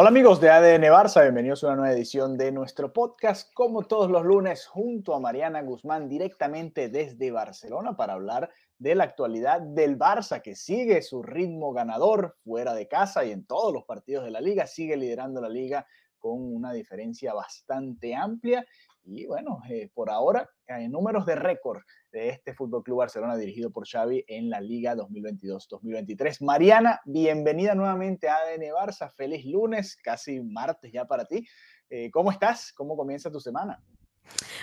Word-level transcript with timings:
Hola 0.00 0.10
amigos 0.10 0.40
de 0.40 0.48
ADN 0.48 0.84
Barça, 0.92 1.22
bienvenidos 1.22 1.64
a 1.64 1.66
una 1.66 1.76
nueva 1.78 1.92
edición 1.92 2.38
de 2.38 2.52
nuestro 2.52 2.92
podcast, 2.92 3.52
como 3.52 3.82
todos 3.82 4.08
los 4.08 4.24
lunes, 4.24 4.64
junto 4.64 5.12
a 5.12 5.18
Mariana 5.18 5.60
Guzmán, 5.62 6.08
directamente 6.08 6.88
desde 6.88 7.32
Barcelona 7.32 7.96
para 7.96 8.12
hablar 8.12 8.48
de 8.78 8.94
la 8.94 9.02
actualidad 9.02 9.60
del 9.60 9.98
Barça, 9.98 10.40
que 10.40 10.54
sigue 10.54 11.02
su 11.02 11.20
ritmo 11.20 11.72
ganador 11.72 12.36
fuera 12.44 12.74
de 12.74 12.86
casa 12.86 13.24
y 13.24 13.32
en 13.32 13.44
todos 13.44 13.72
los 13.72 13.82
partidos 13.86 14.24
de 14.24 14.30
la 14.30 14.40
liga, 14.40 14.68
sigue 14.68 14.96
liderando 14.96 15.40
la 15.40 15.48
liga 15.48 15.84
con 16.20 16.54
una 16.54 16.72
diferencia 16.72 17.34
bastante 17.34 18.14
amplia. 18.14 18.64
Y 19.10 19.24
bueno, 19.24 19.60
eh, 19.70 19.90
por 19.94 20.10
ahora, 20.10 20.50
en 20.66 20.92
números 20.92 21.24
de 21.24 21.34
récord 21.34 21.80
de 22.12 22.28
este 22.28 22.52
Fútbol 22.52 22.82
Club 22.82 22.98
Barcelona 22.98 23.36
dirigido 23.36 23.70
por 23.70 23.88
Xavi 23.88 24.22
en 24.28 24.50
la 24.50 24.60
Liga 24.60 24.94
2022-2023. 24.96 26.44
Mariana, 26.44 27.00
bienvenida 27.06 27.74
nuevamente 27.74 28.28
a 28.28 28.36
ADN 28.36 28.64
Barça. 28.74 29.10
Feliz 29.14 29.46
lunes, 29.46 29.96
casi 29.96 30.40
martes 30.40 30.92
ya 30.92 31.06
para 31.06 31.24
ti. 31.24 31.42
Eh, 31.88 32.10
¿Cómo 32.10 32.30
estás? 32.30 32.70
¿Cómo 32.74 32.98
comienza 32.98 33.30
tu 33.30 33.40
semana? 33.40 33.82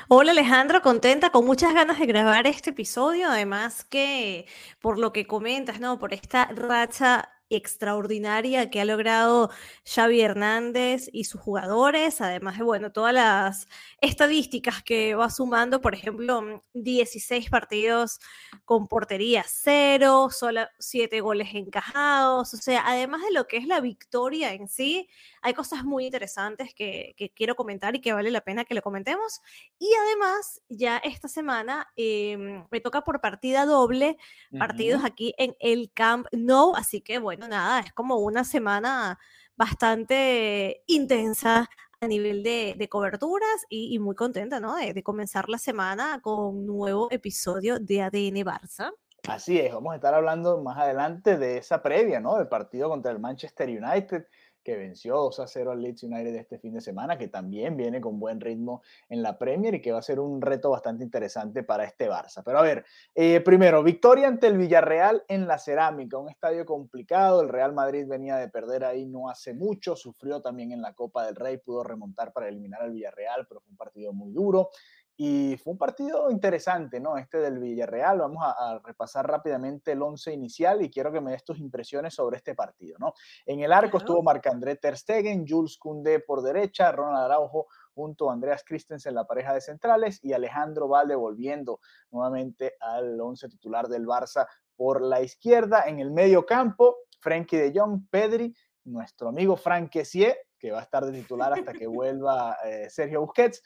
Hola 0.09 0.29
Alejandro, 0.29 0.83
contenta, 0.83 1.31
con 1.31 1.43
muchas 1.43 1.73
ganas 1.73 1.97
de 1.97 2.05
grabar 2.05 2.45
este 2.45 2.69
episodio, 2.69 3.29
además 3.29 3.83
que 3.83 4.45
por 4.79 4.99
lo 4.99 5.11
que 5.11 5.25
comentas, 5.25 5.79
¿no? 5.79 5.97
Por 5.97 6.13
esta 6.13 6.45
racha 6.53 7.34
extraordinaria 7.55 8.69
que 8.69 8.81
ha 8.81 8.85
logrado 8.85 9.49
Xavi 9.85 10.21
Hernández 10.21 11.09
y 11.11 11.25
sus 11.25 11.41
jugadores, 11.41 12.21
además 12.21 12.57
de, 12.57 12.63
bueno, 12.63 12.91
todas 12.91 13.13
las 13.13 13.67
estadísticas 14.01 14.83
que 14.83 15.15
va 15.15 15.29
sumando, 15.29 15.81
por 15.81 15.93
ejemplo, 15.93 16.63
16 16.73 17.49
partidos 17.49 18.19
con 18.65 18.87
portería 18.87 19.43
cero, 19.47 20.29
solo 20.31 20.61
7 20.79 21.21
goles 21.21 21.49
encajados, 21.53 22.53
o 22.53 22.57
sea, 22.57 22.83
además 22.85 23.21
de 23.21 23.31
lo 23.31 23.47
que 23.47 23.57
es 23.57 23.67
la 23.67 23.79
victoria 23.79 24.53
en 24.53 24.67
sí, 24.67 25.09
hay 25.41 25.53
cosas 25.53 25.83
muy 25.83 26.05
interesantes 26.05 26.73
que, 26.73 27.13
que 27.17 27.29
quiero 27.29 27.55
comentar 27.55 27.95
y 27.95 28.01
que 28.01 28.13
vale 28.13 28.31
la 28.31 28.41
pena 28.41 28.65
que 28.65 28.73
le 28.73 28.81
comentemos. 28.81 29.41
Y 29.79 29.89
además, 30.05 30.61
ya 30.69 30.97
esta 30.97 31.27
semana 31.27 31.87
eh, 31.95 32.63
me 32.71 32.79
toca 32.81 33.01
por 33.01 33.21
partida 33.21 33.65
doble, 33.65 34.17
partidos 34.57 35.03
aquí 35.03 35.33
en 35.37 35.55
el 35.59 35.91
Camp 35.93 36.27
Nou, 36.31 36.75
así 36.75 37.01
que 37.01 37.19
bueno, 37.19 37.44
nada, 37.47 37.79
es 37.79 37.93
como 37.93 38.17
una 38.17 38.43
semana 38.43 39.19
bastante 39.55 40.83
intensa 40.87 41.69
a 42.01 42.07
nivel 42.07 42.43
de, 42.43 42.75
de 42.77 42.89
coberturas 42.89 43.65
y, 43.69 43.95
y 43.95 43.99
muy 43.99 44.15
contenta, 44.15 44.59
¿no? 44.59 44.75
De, 44.75 44.93
de 44.93 45.03
comenzar 45.03 45.49
la 45.49 45.57
semana 45.57 46.19
con 46.21 46.57
un 46.57 46.65
nuevo 46.65 47.07
episodio 47.11 47.79
de 47.79 48.01
ADN 48.01 48.43
Barça. 48.45 48.91
Así 49.27 49.59
es, 49.59 49.73
vamos 49.73 49.93
a 49.93 49.95
estar 49.95 50.13
hablando 50.13 50.61
más 50.61 50.77
adelante 50.77 51.37
de 51.37 51.57
esa 51.57 51.81
previa, 51.81 52.19
¿no? 52.19 52.37
Del 52.37 52.47
partido 52.47 52.89
contra 52.89 53.11
el 53.11 53.19
Manchester 53.19 53.69
United, 53.69 54.27
que 54.65 54.75
venció 54.75 55.15
2 55.15 55.39
a 55.39 55.47
0 55.47 55.71
al 55.71 55.81
Leeds 55.81 56.03
United 56.03 56.35
este 56.35 56.57
fin 56.57 56.73
de 56.73 56.81
semana, 56.81 57.17
que 57.17 57.27
también 57.27 57.77
viene 57.77 58.01
con 58.01 58.19
buen 58.19 58.41
ritmo 58.41 58.81
en 59.07 59.21
la 59.21 59.37
Premier 59.37 59.75
y 59.75 59.81
que 59.81 59.91
va 59.91 59.99
a 59.99 60.01
ser 60.01 60.19
un 60.19 60.41
reto 60.41 60.71
bastante 60.71 61.03
interesante 61.03 61.63
para 61.63 61.85
este 61.85 62.09
Barça. 62.09 62.41
Pero 62.43 62.57
a 62.57 62.63
ver, 62.63 62.83
eh, 63.13 63.39
primero, 63.41 63.83
victoria 63.83 64.27
ante 64.27 64.47
el 64.47 64.57
Villarreal 64.57 65.23
en 65.27 65.47
la 65.47 65.59
Cerámica, 65.59 66.17
un 66.17 66.29
estadio 66.29 66.65
complicado. 66.65 67.41
El 67.41 67.49
Real 67.49 67.73
Madrid 67.73 68.07
venía 68.07 68.37
de 68.37 68.49
perder 68.49 68.83
ahí 68.83 69.05
no 69.05 69.29
hace 69.29 69.53
mucho, 69.53 69.95
sufrió 69.95 70.41
también 70.41 70.71
en 70.71 70.81
la 70.81 70.93
Copa 70.93 71.25
del 71.27 71.35
Rey, 71.35 71.57
pudo 71.57 71.83
remontar 71.83 72.33
para 72.33 72.47
eliminar 72.47 72.81
al 72.81 72.91
Villarreal, 72.91 73.45
pero 73.47 73.61
fue 73.61 73.69
un 73.69 73.77
partido 73.77 74.13
muy 74.13 74.31
duro. 74.31 74.71
Y 75.17 75.57
fue 75.57 75.73
un 75.73 75.77
partido 75.77 76.29
interesante, 76.29 76.99
¿no? 76.99 77.17
Este 77.17 77.39
del 77.39 77.59
Villarreal. 77.59 78.19
Vamos 78.19 78.43
a, 78.43 78.51
a, 78.51 78.79
repasar 78.79 79.25
rápidamente 79.25 79.93
el 79.93 80.01
once 80.01 80.33
inicial 80.33 80.81
y 80.81 80.89
quiero 80.89 81.11
que 81.11 81.21
me 81.21 81.31
des 81.31 81.43
tus 81.43 81.59
impresiones 81.59 82.13
sobre 82.13 82.37
este 82.37 82.53
partido, 82.53 82.97
¿no? 82.99 83.13
En 83.45 83.61
el 83.61 83.71
arco 83.71 83.91
Claro. 83.91 84.05
estuvo 84.05 84.23
Marc-André 84.23 84.75
Ter 84.75 84.97
Stegen, 84.97 85.45
Jules 85.47 85.77
Koundé 85.77 86.19
por 86.19 86.41
derecha, 86.41 86.91
Ronald 86.91 87.25
Araujo 87.25 87.67
junto 87.93 88.29
a 88.29 88.33
Andreas 88.33 88.63
Christensen, 88.65 89.15
la 89.15 89.25
pareja 89.25 89.53
de 89.53 89.61
centrales, 89.61 90.19
y 90.21 90.33
Alejandro 90.33 90.87
Valde 90.87 91.15
volviendo 91.15 91.79
nuevamente 92.11 92.75
al 92.79 93.19
once 93.21 93.47
titular 93.47 93.87
del 93.87 94.05
Barça 94.05 94.47
por 94.75 95.01
la 95.01 95.21
izquierda. 95.21 95.85
En 95.87 95.99
el 95.99 96.11
medio 96.11 96.45
campo, 96.45 96.97
Frenkie 97.21 97.57
de 97.57 97.79
Jong, 97.79 98.09
Pedri, 98.09 98.53
nuestro 98.83 99.29
amigo 99.29 99.55
Frank 99.55 99.89
Kessié, 99.89 100.37
que 100.59 100.71
va 100.71 100.79
a 100.79 100.83
estar 100.83 101.05
de 101.05 101.13
titular 101.13 101.53
hasta 101.53 101.73
que 101.73 101.87
vuelva 101.87 102.57
eh, 102.65 102.89
Sergio 102.89 103.21
Busquets, 103.21 103.63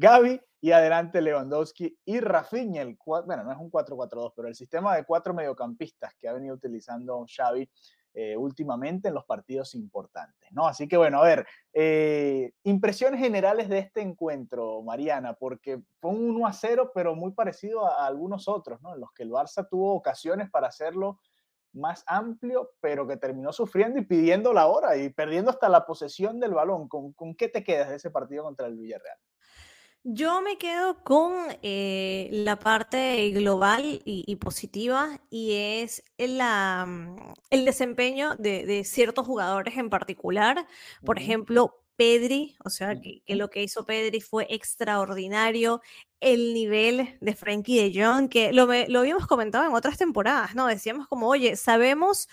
Gaby 0.00 0.40
y 0.62 0.72
adelante 0.72 1.20
Lewandowski 1.20 1.94
y 2.06 2.20
Rafinha, 2.20 2.80
el 2.80 2.96
bueno, 3.04 3.44
no 3.44 3.52
es 3.52 3.58
un 3.58 3.70
4-4-2, 3.70 4.32
pero 4.34 4.48
el 4.48 4.54
sistema 4.54 4.96
de 4.96 5.04
cuatro 5.04 5.34
mediocampistas 5.34 6.14
que 6.14 6.26
ha 6.26 6.32
venido 6.32 6.54
utilizando 6.54 7.26
Xavi 7.28 7.68
eh, 8.14 8.34
últimamente 8.34 9.08
en 9.08 9.14
los 9.14 9.26
partidos 9.26 9.74
importantes, 9.74 10.50
¿no? 10.52 10.66
Así 10.66 10.88
que 10.88 10.96
bueno, 10.96 11.20
a 11.20 11.24
ver, 11.24 11.46
eh, 11.74 12.50
impresiones 12.62 13.20
generales 13.20 13.68
de 13.68 13.78
este 13.80 14.00
encuentro, 14.00 14.80
Mariana, 14.82 15.34
porque 15.34 15.82
fue 16.00 16.12
un 16.12 16.30
1 16.30 16.46
a 16.46 16.52
0, 16.54 16.92
pero 16.94 17.14
muy 17.14 17.32
parecido 17.32 17.86
a, 17.86 18.02
a 18.02 18.06
algunos 18.06 18.48
otros, 18.48 18.80
¿no? 18.80 18.94
En 18.94 19.00
los 19.00 19.12
que 19.12 19.24
el 19.24 19.30
Barça 19.30 19.68
tuvo 19.68 19.94
ocasiones 19.94 20.48
para 20.50 20.68
hacerlo 20.68 21.20
más 21.74 22.04
amplio, 22.06 22.70
pero 22.80 23.06
que 23.06 23.18
terminó 23.18 23.52
sufriendo 23.52 23.98
y 23.98 24.06
pidiendo 24.06 24.54
la 24.54 24.66
hora 24.66 24.96
y 24.96 25.10
perdiendo 25.10 25.50
hasta 25.50 25.68
la 25.68 25.84
posesión 25.84 26.40
del 26.40 26.54
balón. 26.54 26.88
¿Con, 26.88 27.12
con 27.12 27.34
qué 27.34 27.48
te 27.48 27.62
quedas 27.62 27.90
de 27.90 27.96
ese 27.96 28.10
partido 28.10 28.44
contra 28.44 28.66
el 28.66 28.78
Villarreal? 28.78 29.18
Yo 30.02 30.40
me 30.40 30.56
quedo 30.56 31.04
con 31.04 31.34
eh, 31.62 32.30
la 32.32 32.58
parte 32.58 33.30
global 33.32 34.00
y, 34.04 34.24
y 34.26 34.36
positiva 34.36 35.20
y 35.28 35.52
es 35.54 36.02
la, 36.16 36.86
mm, 36.86 37.16
el 37.50 37.64
desempeño 37.66 38.34
de, 38.36 38.64
de 38.64 38.84
ciertos 38.84 39.26
jugadores 39.26 39.76
en 39.76 39.90
particular. 39.90 40.66
Por 41.04 41.18
ejemplo, 41.18 41.84
Pedri, 41.96 42.56
o 42.64 42.70
sea, 42.70 42.98
que, 42.98 43.22
lo 43.36 43.50
que 43.50 43.62
hizo 43.62 43.84
Pedri 43.84 44.22
fue 44.22 44.46
extraordinario. 44.48 45.82
El 46.18 46.54
nivel 46.54 47.18
de 47.20 47.34
Frenkie 47.34 47.90
de 47.90 48.02
Jong, 48.02 48.30
que 48.30 48.52
lo, 48.54 48.66
lo 48.88 49.00
habíamos 49.00 49.26
comentado 49.26 49.66
en 49.66 49.74
otras 49.74 49.98
temporadas, 49.98 50.54
¿no? 50.54 50.66
Decíamos 50.66 51.08
como, 51.08 51.28
oye, 51.28 51.56
sabemos 51.56 52.26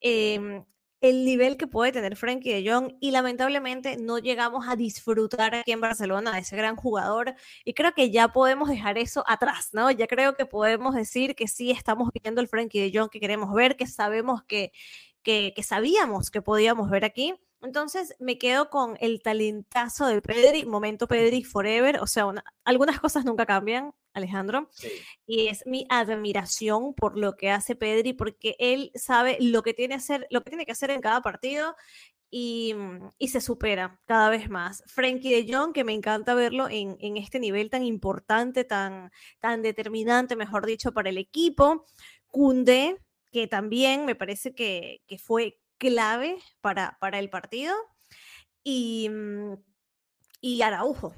em, 0.00 0.64
el 1.02 1.24
nivel 1.26 1.56
que 1.58 1.66
puede 1.66 1.92
tener 1.92 2.16
Frenkie 2.16 2.52
de 2.62 2.70
Jong 2.70 2.94
y 3.00 3.10
lamentablemente 3.10 3.96
no 3.98 4.18
llegamos 4.18 4.66
a 4.68 4.76
disfrutar 4.76 5.54
aquí 5.54 5.72
en 5.72 5.80
Barcelona 5.82 6.32
de 6.32 6.38
ese 6.40 6.56
gran 6.56 6.76
jugador 6.76 7.34
y 7.64 7.74
creo 7.74 7.92
que 7.92 8.10
ya 8.10 8.28
podemos 8.28 8.68
dejar 8.70 8.98
eso 8.98 9.24
atrás, 9.26 9.70
¿no? 9.72 9.90
Ya 9.90 10.06
creo 10.06 10.34
que 10.36 10.46
podemos 10.46 10.94
decir 10.94 11.34
que 11.34 11.48
sí 11.48 11.70
estamos 11.72 12.10
viendo 12.22 12.40
el 12.40 12.48
Frenkie 12.48 12.80
de 12.90 12.98
Jong 12.98 13.10
que 13.10 13.20
queremos 13.20 13.52
ver, 13.54 13.76
que 13.76 13.86
sabemos 13.86 14.44
que, 14.44 14.72
que, 15.22 15.52
que 15.54 15.62
sabíamos 15.62 16.30
que 16.30 16.42
podíamos 16.42 16.90
ver 16.90 17.04
aquí. 17.04 17.34
Entonces 17.62 18.14
me 18.18 18.38
quedo 18.38 18.70
con 18.70 18.96
el 19.00 19.22
talentazo 19.22 20.06
de 20.06 20.20
Pedri, 20.22 20.66
momento 20.66 21.06
Pedri 21.06 21.44
forever, 21.44 22.00
o 22.00 22.06
sea, 22.06 22.26
una- 22.26 22.44
algunas 22.64 22.98
cosas 23.00 23.24
nunca 23.24 23.46
cambian, 23.46 23.92
Alejandro 24.14 24.68
Sí. 24.72 24.88
y 25.26 25.48
es 25.48 25.64
mi 25.66 25.86
admiración 25.88 26.94
por 26.94 27.18
lo 27.18 27.36
que 27.36 27.50
hace 27.50 27.74
Pedri, 27.76 28.12
porque 28.12 28.56
él 28.58 28.90
sabe 28.94 29.38
lo 29.40 29.62
que 29.62 29.74
tiene, 29.74 29.94
hacer, 29.94 30.26
lo 30.30 30.42
que, 30.42 30.50
tiene 30.50 30.66
que 30.66 30.72
hacer 30.72 30.90
en 30.90 31.00
cada 31.00 31.22
partido 31.22 31.74
y, 32.30 32.74
mm, 32.74 33.10
y 33.18 33.28
se 33.28 33.40
supera 33.40 34.00
cada 34.06 34.30
vez 34.30 34.48
más. 34.50 34.82
Frankie 34.86 35.30
de 35.42 35.52
Jong, 35.52 35.72
que 35.72 35.84
me 35.84 35.92
encanta 35.92 36.34
verlo 36.34 36.68
en, 36.68 36.96
en 37.00 37.16
este 37.18 37.38
nivel 37.40 37.70
tan 37.70 37.82
importante, 37.84 38.64
tan, 38.64 39.10
tan 39.40 39.62
determinante, 39.62 40.34
mejor 40.36 40.66
dicho, 40.66 40.92
para 40.92 41.10
el 41.10 41.18
equipo. 41.18 41.84
Kunde, 42.28 42.96
que 43.32 43.46
también 43.46 44.06
me 44.06 44.14
parece 44.14 44.54
que, 44.54 45.02
que 45.06 45.18
fue 45.18 45.58
clave 45.78 46.38
para, 46.62 46.96
para 47.00 47.18
el 47.18 47.28
partido. 47.30 47.74
Y, 48.64 49.08
mm, 49.10 49.54
y 50.40 50.62
Araujo. 50.62 51.14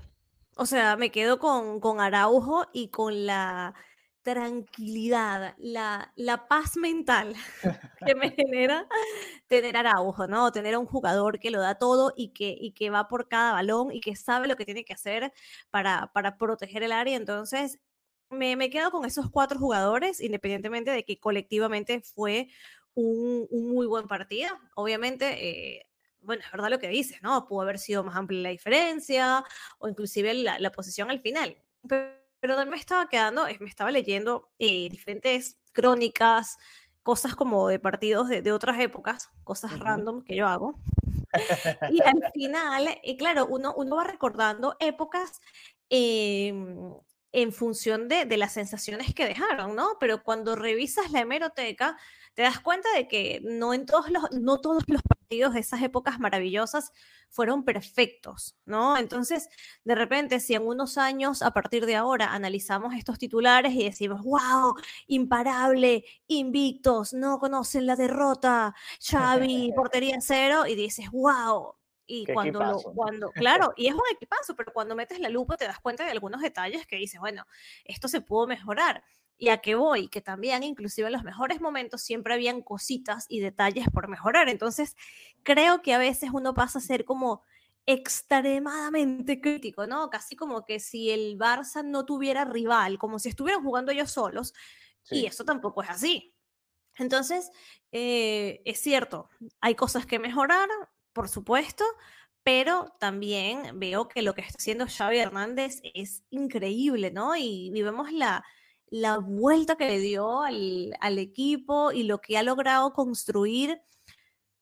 O 0.56 0.66
sea, 0.66 0.96
me 0.96 1.10
quedo 1.10 1.38
con, 1.38 1.80
con 1.80 2.00
Araujo 2.00 2.66
y 2.72 2.88
con 2.90 3.26
la 3.26 3.74
tranquilidad, 4.22 5.54
la, 5.58 6.12
la 6.16 6.48
paz 6.48 6.76
mental 6.76 7.34
que 8.06 8.14
me 8.14 8.30
genera 8.36 8.86
tener 9.48 9.76
Araujo, 9.76 10.26
¿no? 10.28 10.52
Tener 10.52 10.74
a 10.74 10.78
un 10.78 10.86
jugador 10.86 11.38
que 11.40 11.50
lo 11.50 11.60
da 11.60 11.76
todo 11.76 12.12
y 12.16 12.30
que, 12.32 12.56
y 12.58 12.72
que 12.72 12.90
va 12.90 13.08
por 13.08 13.28
cada 13.28 13.52
balón 13.52 13.92
y 13.92 14.00
que 14.00 14.16
sabe 14.16 14.48
lo 14.48 14.56
que 14.56 14.64
tiene 14.64 14.84
que 14.84 14.94
hacer 14.94 15.32
para, 15.70 16.10
para 16.14 16.38
proteger 16.38 16.82
el 16.84 16.92
área. 16.92 17.16
Entonces, 17.16 17.80
me, 18.30 18.56
me 18.56 18.70
quedo 18.70 18.90
con 18.90 19.04
esos 19.04 19.30
cuatro 19.30 19.58
jugadores, 19.58 20.20
independientemente 20.20 20.90
de 20.90 21.04
que 21.04 21.18
colectivamente 21.20 22.00
fue 22.02 22.48
un, 22.94 23.46
un 23.50 23.68
muy 23.70 23.86
buen 23.86 24.06
partido. 24.08 24.56
Obviamente, 24.76 25.78
eh, 25.80 25.86
bueno, 26.24 26.42
es 26.44 26.50
verdad 26.50 26.70
lo 26.70 26.78
que 26.78 26.88
dices, 26.88 27.22
¿no? 27.22 27.46
Pudo 27.46 27.62
haber 27.62 27.78
sido 27.78 28.04
más 28.04 28.16
amplia 28.16 28.40
la 28.40 28.48
diferencia 28.50 29.44
o 29.78 29.88
inclusive 29.88 30.34
la, 30.34 30.58
la 30.58 30.72
posición 30.72 31.10
al 31.10 31.20
final. 31.20 31.56
Pero 31.88 32.24
pero 32.44 32.66
me 32.66 32.76
estaba 32.76 33.08
quedando, 33.08 33.46
me 33.58 33.70
estaba 33.70 33.90
leyendo 33.90 34.50
eh, 34.58 34.90
diferentes 34.90 35.56
crónicas, 35.72 36.58
cosas 37.02 37.34
como 37.34 37.68
de 37.68 37.78
partidos 37.78 38.28
de, 38.28 38.52
otras 38.52 38.78
épocas, 38.80 39.30
cosas 39.44 39.78
random 39.78 40.22
que 40.22 40.36
yo 40.36 40.46
hago. 40.46 40.78
y 41.90 42.02
al 42.02 42.22
final, 42.34 42.98
y 43.02 43.16
claro, 43.16 43.46
uno, 43.46 43.72
uno 43.74 43.96
va 43.96 44.04
recordando 44.04 44.76
épocas 44.78 45.40
em, 45.88 46.92
en 47.32 47.50
función 47.50 48.08
de, 48.08 48.26
de, 48.26 48.36
las 48.36 48.52
sensaciones 48.52 49.14
que 49.14 49.24
dejaron, 49.24 49.74
¿no? 49.74 49.96
Pero 49.98 50.22
cuando 50.22 50.54
revisas 50.54 51.12
la 51.12 51.20
hemeroteca, 51.20 51.96
te 52.34 52.42
das 52.42 52.60
cuenta 52.60 52.88
de 52.94 53.08
que 53.08 53.40
no 53.44 53.72
en 53.72 53.86
todos 53.86 54.10
los, 54.10 54.30
no 54.32 54.60
todos 54.60 54.84
los 54.88 55.02
partidos 55.02 55.54
de 55.54 55.60
esas 55.60 55.82
épocas 55.82 56.18
maravillosas 56.18 56.92
fueron 57.30 57.64
perfectos, 57.64 58.56
¿no? 58.64 58.96
Entonces, 58.96 59.48
de 59.84 59.94
repente, 59.94 60.40
si 60.40 60.54
en 60.54 60.66
unos 60.66 60.98
años, 60.98 61.42
a 61.42 61.52
partir 61.52 61.86
de 61.86 61.96
ahora, 61.96 62.32
analizamos 62.32 62.94
estos 62.94 63.18
titulares 63.18 63.72
y 63.74 63.84
decimos, 63.84 64.22
wow, 64.22 64.74
imparable, 65.06 66.04
invictos, 66.26 67.12
no 67.12 67.38
conocen 67.38 67.86
la 67.86 67.96
derrota, 67.96 68.74
Xavi, 69.00 69.72
portería 69.76 70.18
cero, 70.20 70.66
y 70.66 70.74
dices, 70.74 71.10
wow, 71.10 71.74
y 72.06 72.26
cuando, 72.26 72.62
lo, 72.62 72.82
cuando, 72.94 73.30
claro, 73.32 73.72
y 73.76 73.86
es 73.88 73.94
un 73.94 74.02
equipazo, 74.12 74.54
pero 74.54 74.72
cuando 74.72 74.94
metes 74.94 75.20
la 75.20 75.28
lupa 75.28 75.56
te 75.56 75.66
das 75.66 75.80
cuenta 75.80 76.04
de 76.04 76.10
algunos 76.10 76.40
detalles 76.40 76.86
que 76.86 76.96
dices, 76.96 77.20
bueno, 77.20 77.46
esto 77.84 78.08
se 78.08 78.20
pudo 78.20 78.46
mejorar. 78.46 79.02
Y 79.36 79.48
a 79.48 79.58
qué 79.58 79.74
voy, 79.74 80.08
que 80.08 80.20
también 80.20 80.62
inclusive 80.62 81.08
en 81.08 81.12
los 81.12 81.24
mejores 81.24 81.60
momentos 81.60 82.02
siempre 82.02 82.34
habían 82.34 82.62
cositas 82.62 83.26
y 83.28 83.40
detalles 83.40 83.88
por 83.92 84.08
mejorar. 84.08 84.48
Entonces, 84.48 84.96
creo 85.42 85.82
que 85.82 85.92
a 85.94 85.98
veces 85.98 86.30
uno 86.32 86.54
pasa 86.54 86.78
a 86.78 86.82
ser 86.82 87.04
como 87.04 87.42
extremadamente 87.86 89.40
crítico, 89.40 89.86
¿no? 89.86 90.08
Casi 90.08 90.36
como 90.36 90.64
que 90.64 90.80
si 90.80 91.10
el 91.10 91.36
Barça 91.38 91.84
no 91.84 92.04
tuviera 92.06 92.44
rival, 92.44 92.98
como 92.98 93.18
si 93.18 93.28
estuvieran 93.28 93.62
jugando 93.62 93.92
ellos 93.92 94.10
solos, 94.10 94.54
y 95.10 95.26
eso 95.26 95.44
tampoco 95.44 95.82
es 95.82 95.90
así. 95.90 96.34
Entonces, 96.96 97.50
eh, 97.92 98.62
es 98.64 98.80
cierto, 98.80 99.28
hay 99.60 99.74
cosas 99.74 100.06
que 100.06 100.18
mejorar, 100.18 100.68
por 101.12 101.28
supuesto, 101.28 101.84
pero 102.42 102.94
también 103.00 103.78
veo 103.78 104.08
que 104.08 104.22
lo 104.22 104.34
que 104.34 104.42
está 104.42 104.56
haciendo 104.58 104.86
Xavi 104.86 105.18
Hernández 105.18 105.80
es 105.94 106.24
increíble, 106.30 107.10
¿no? 107.10 107.36
Y, 107.36 107.70
y 107.74 107.82
vemos 107.82 108.12
la, 108.12 108.44
la 108.94 109.18
vuelta 109.18 109.74
que 109.74 109.88
le 109.88 109.98
dio 109.98 110.42
al, 110.42 111.18
equipo 111.18 111.90
y 111.90 112.04
lo 112.04 112.20
que 112.20 112.38
ha 112.38 112.44
logrado 112.44 112.92
construir 112.92 113.82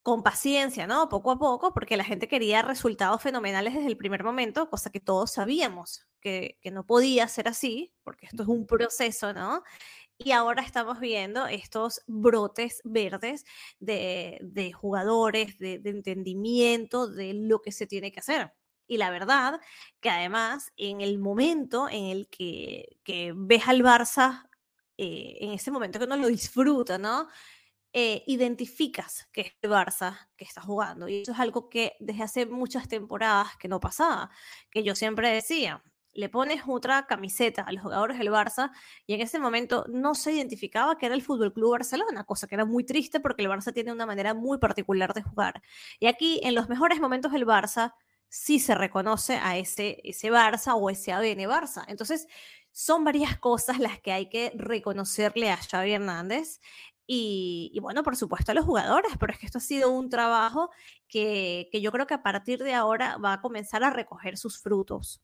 con 0.02 0.22
paciencia, 0.22 0.86
¿no? 0.86 1.10
Poco 1.10 1.32
a 1.32 1.38
poco, 1.38 1.74
porque 1.74 1.98
la 1.98 2.04
gente 2.04 2.28
quería 2.28 2.62
resultados 2.62 3.20
fenomenales 3.20 3.74
desde 3.74 3.88
el 3.88 3.98
primer 3.98 4.24
momento, 4.24 4.70
cosa 4.70 4.88
que 4.88 5.00
todos 5.00 5.32
sabíamos 5.32 6.06
que, 6.22 6.58
no 6.72 6.86
podía 6.86 7.28
ser 7.28 7.46
así, 7.46 7.92
porque 8.04 8.24
esto 8.24 8.44
es 8.44 8.48
un 8.48 8.66
proceso, 8.66 9.34
¿no? 9.34 9.62
Y 10.16 10.30
ahora 10.32 10.62
estamos 10.62 10.98
viendo 10.98 11.46
estos 11.46 12.00
brotes 12.06 12.80
verdes 12.84 13.44
de, 13.80 14.72
jugadores, 14.74 15.58
de 15.58 15.82
entendimiento 15.84 17.06
de 17.06 17.34
lo 17.34 17.60
que 17.60 17.72
se 17.72 17.86
tiene 17.86 18.12
que 18.12 18.20
hacer. 18.20 18.54
Y 18.92 18.98
la 18.98 19.08
verdad 19.08 19.58
que 20.00 20.10
además 20.10 20.70
en 20.76 21.00
el 21.00 21.18
momento 21.18 21.88
en 21.88 22.04
el 22.04 22.28
que, 22.28 22.98
que 23.04 23.32
ves 23.34 23.66
al 23.66 23.80
Barça, 23.80 24.50
eh, 24.98 25.38
en 25.40 25.52
ese 25.52 25.70
momento 25.70 25.98
que 25.98 26.04
uno 26.04 26.18
lo 26.18 26.26
disfruta, 26.28 26.98
¿no? 26.98 27.26
Eh, 27.94 28.22
identificas 28.26 29.28
que 29.32 29.40
es 29.40 29.52
el 29.62 29.70
Barça 29.70 30.28
que 30.36 30.44
está 30.44 30.60
jugando. 30.60 31.08
Y 31.08 31.22
eso 31.22 31.32
es 31.32 31.40
algo 31.40 31.70
que 31.70 31.94
desde 32.00 32.22
hace 32.22 32.44
muchas 32.44 32.86
temporadas 32.86 33.56
que 33.56 33.66
no 33.66 33.80
pasaba, 33.80 34.28
que 34.70 34.82
yo 34.82 34.94
siempre 34.94 35.30
decía, 35.32 35.82
le 36.12 36.28
pones 36.28 36.60
otra 36.66 37.06
camiseta 37.06 37.62
a 37.62 37.72
los 37.72 37.82
jugadores 37.82 38.18
del 38.18 38.28
Barça 38.28 38.72
y 39.06 39.14
en 39.14 39.22
ese 39.22 39.38
momento 39.38 39.86
no 39.88 40.14
se 40.14 40.32
identificaba 40.32 40.98
que 40.98 41.06
era 41.06 41.14
el 41.14 41.22
Fútbol 41.22 41.54
Club 41.54 41.70
Barcelona, 41.72 42.24
cosa 42.24 42.46
que 42.46 42.56
era 42.56 42.66
muy 42.66 42.84
triste 42.84 43.20
porque 43.20 43.42
el 43.42 43.48
Barça 43.48 43.72
tiene 43.72 43.90
una 43.90 44.04
manera 44.04 44.34
muy 44.34 44.58
particular 44.58 45.14
de 45.14 45.22
jugar. 45.22 45.62
Y 45.98 46.08
aquí 46.08 46.40
en 46.42 46.54
los 46.54 46.68
mejores 46.68 47.00
momentos 47.00 47.32
del 47.32 47.46
Barça 47.46 47.94
sí 48.32 48.58
se 48.60 48.74
reconoce 48.74 49.34
a 49.34 49.58
ese, 49.58 50.00
ese 50.04 50.30
Barça 50.32 50.74
o 50.74 50.88
ese 50.88 51.12
ADN 51.12 51.46
Barça. 51.46 51.84
Entonces, 51.88 52.26
son 52.72 53.04
varias 53.04 53.38
cosas 53.38 53.78
las 53.78 54.00
que 54.00 54.10
hay 54.10 54.30
que 54.30 54.52
reconocerle 54.56 55.50
a 55.50 55.58
Xavi 55.58 55.92
Hernández. 55.92 56.58
Y, 57.06 57.78
bueno, 57.82 58.02
por 58.02 58.16
supuesto 58.16 58.52
a 58.52 58.54
los 58.54 58.64
jugadores, 58.64 59.12
pero 59.20 59.34
es 59.34 59.38
que 59.38 59.44
esto 59.44 59.58
ha 59.58 59.60
sido 59.60 59.90
un 59.90 60.08
trabajo 60.08 60.70
que, 61.08 61.68
que 61.70 61.82
yo 61.82 61.92
creo 61.92 62.06
que 62.06 62.14
a 62.14 62.22
partir 62.22 62.62
de 62.62 62.72
ahora 62.72 63.18
va 63.18 63.34
a 63.34 63.40
comenzar 63.42 63.84
a 63.84 63.90
recoger 63.90 64.38
sus 64.38 64.58
frutos. 64.62 65.20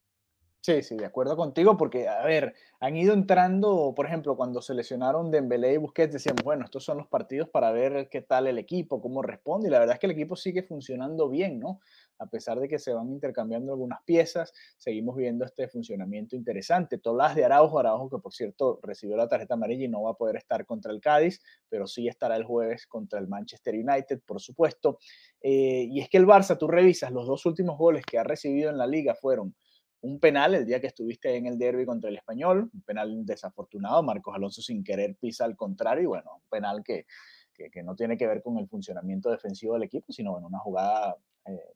Sí, 0.61 0.83
sí, 0.83 0.97
de 0.97 1.07
acuerdo 1.07 1.37
contigo, 1.37 1.77
porque, 1.77 2.09
a 2.09 2.23
ver, 2.25 2.53
han 2.81 2.97
ido 2.97 3.15
entrando, 3.15 3.95
por 3.97 4.05
ejemplo, 4.07 4.37
cuando 4.37 4.61
seleccionaron 4.61 5.31
Dembélé 5.31 5.75
y 5.75 5.77
Busquets, 5.79 6.13
decíamos, 6.13 6.43
bueno, 6.45 6.65
estos 6.65 6.85
son 6.85 6.99
los 6.99 7.07
partidos 7.07 7.49
para 7.49 7.71
ver 7.71 8.09
qué 8.11 8.21
tal 8.23 8.49
el 8.49 8.59
equipo, 8.59 9.01
cómo 9.01 9.23
responde, 9.23 9.69
y 9.69 9.71
la 9.71 9.79
verdad 9.79 9.95
es 9.95 10.01
que 10.01 10.07
el 10.07 10.13
equipo 10.13 10.37
sigue 10.37 10.63
funcionando 10.65 11.29
bien, 11.31 11.59
¿no? 11.61 11.81
A 12.19 12.27
pesar 12.27 12.59
de 12.59 12.69
que 12.69 12.79
se 12.81 12.93
van 12.93 13.09
intercambiando 13.09 13.73
algunas 13.73 14.03
piezas, 14.05 14.53
seguimos 14.77 15.15
viendo 15.17 15.45
este 15.45 15.69
funcionamiento 15.69 16.35
interesante. 16.37 16.99
Tolas 16.99 17.37
de 17.37 17.45
Araujo, 17.45 17.79
Araujo 17.79 18.11
que 18.11 18.19
por 18.19 18.35
cierto 18.35 18.81
recibió 18.83 19.17
la 19.17 19.29
tarjeta 19.29 19.55
amarilla 19.55 19.85
y 19.85 19.89
no 19.89 20.03
va 20.03 20.11
a 20.11 20.15
poder 20.15 20.35
estar 20.37 20.67
contra 20.67 20.93
el 20.93 21.01
Cádiz, 21.01 21.41
pero 21.69 21.87
sí 21.87 22.09
estará 22.09 22.35
el 22.37 22.43
jueves 22.45 22.87
contra 22.89 23.21
el 23.21 23.29
Manchester 23.29 23.75
United, 23.77 24.21
por 24.27 24.41
supuesto. 24.41 24.99
Eh, 25.41 25.87
y 25.89 26.01
es 26.01 26.09
que 26.09 26.17
el 26.19 26.27
Barça, 26.27 26.59
tú 26.59 26.67
revisas, 26.67 27.13
los 27.13 27.27
dos 27.29 27.47
últimos 27.47 27.79
goles 27.79 28.05
que 28.05 28.19
ha 28.19 28.25
recibido 28.25 28.69
en 28.71 28.79
la 28.79 28.87
liga 28.89 29.15
fueron 29.15 29.55
un 30.01 30.21
penal 30.21 30.55
el 30.55 30.67
día 30.67 30.81
que 30.81 30.87
estuviste 30.87 31.35
en 31.37 31.47
el 31.47 31.59
derby 31.59 31.85
contra 31.85 32.11
el 32.11 32.17
español, 32.17 32.71
un 32.73 32.83
penal 32.83 33.27
desafortunado, 33.27 34.03
Marcos 34.03 34.35
Alonso 34.35 34.63
sin 34.63 34.85
querer 34.85 35.17
pisa 35.17 35.45
al 35.45 35.57
contrario, 35.57 36.03
y 36.03 36.07
bueno, 36.07 36.31
un 36.37 36.49
penal 36.49 36.83
que, 36.85 37.07
que, 37.55 37.83
no 37.83 37.97
tiene 37.97 38.17
que 38.17 38.27
ver 38.27 38.43
con 38.43 38.59
el 38.59 38.69
funcionamiento 38.69 39.31
defensivo 39.31 39.75
del 39.75 39.85
equipo, 39.85 40.13
sino 40.13 40.39
en 40.39 40.45
una 40.45 40.59
jugada 40.61 41.17
eh, 41.47 41.73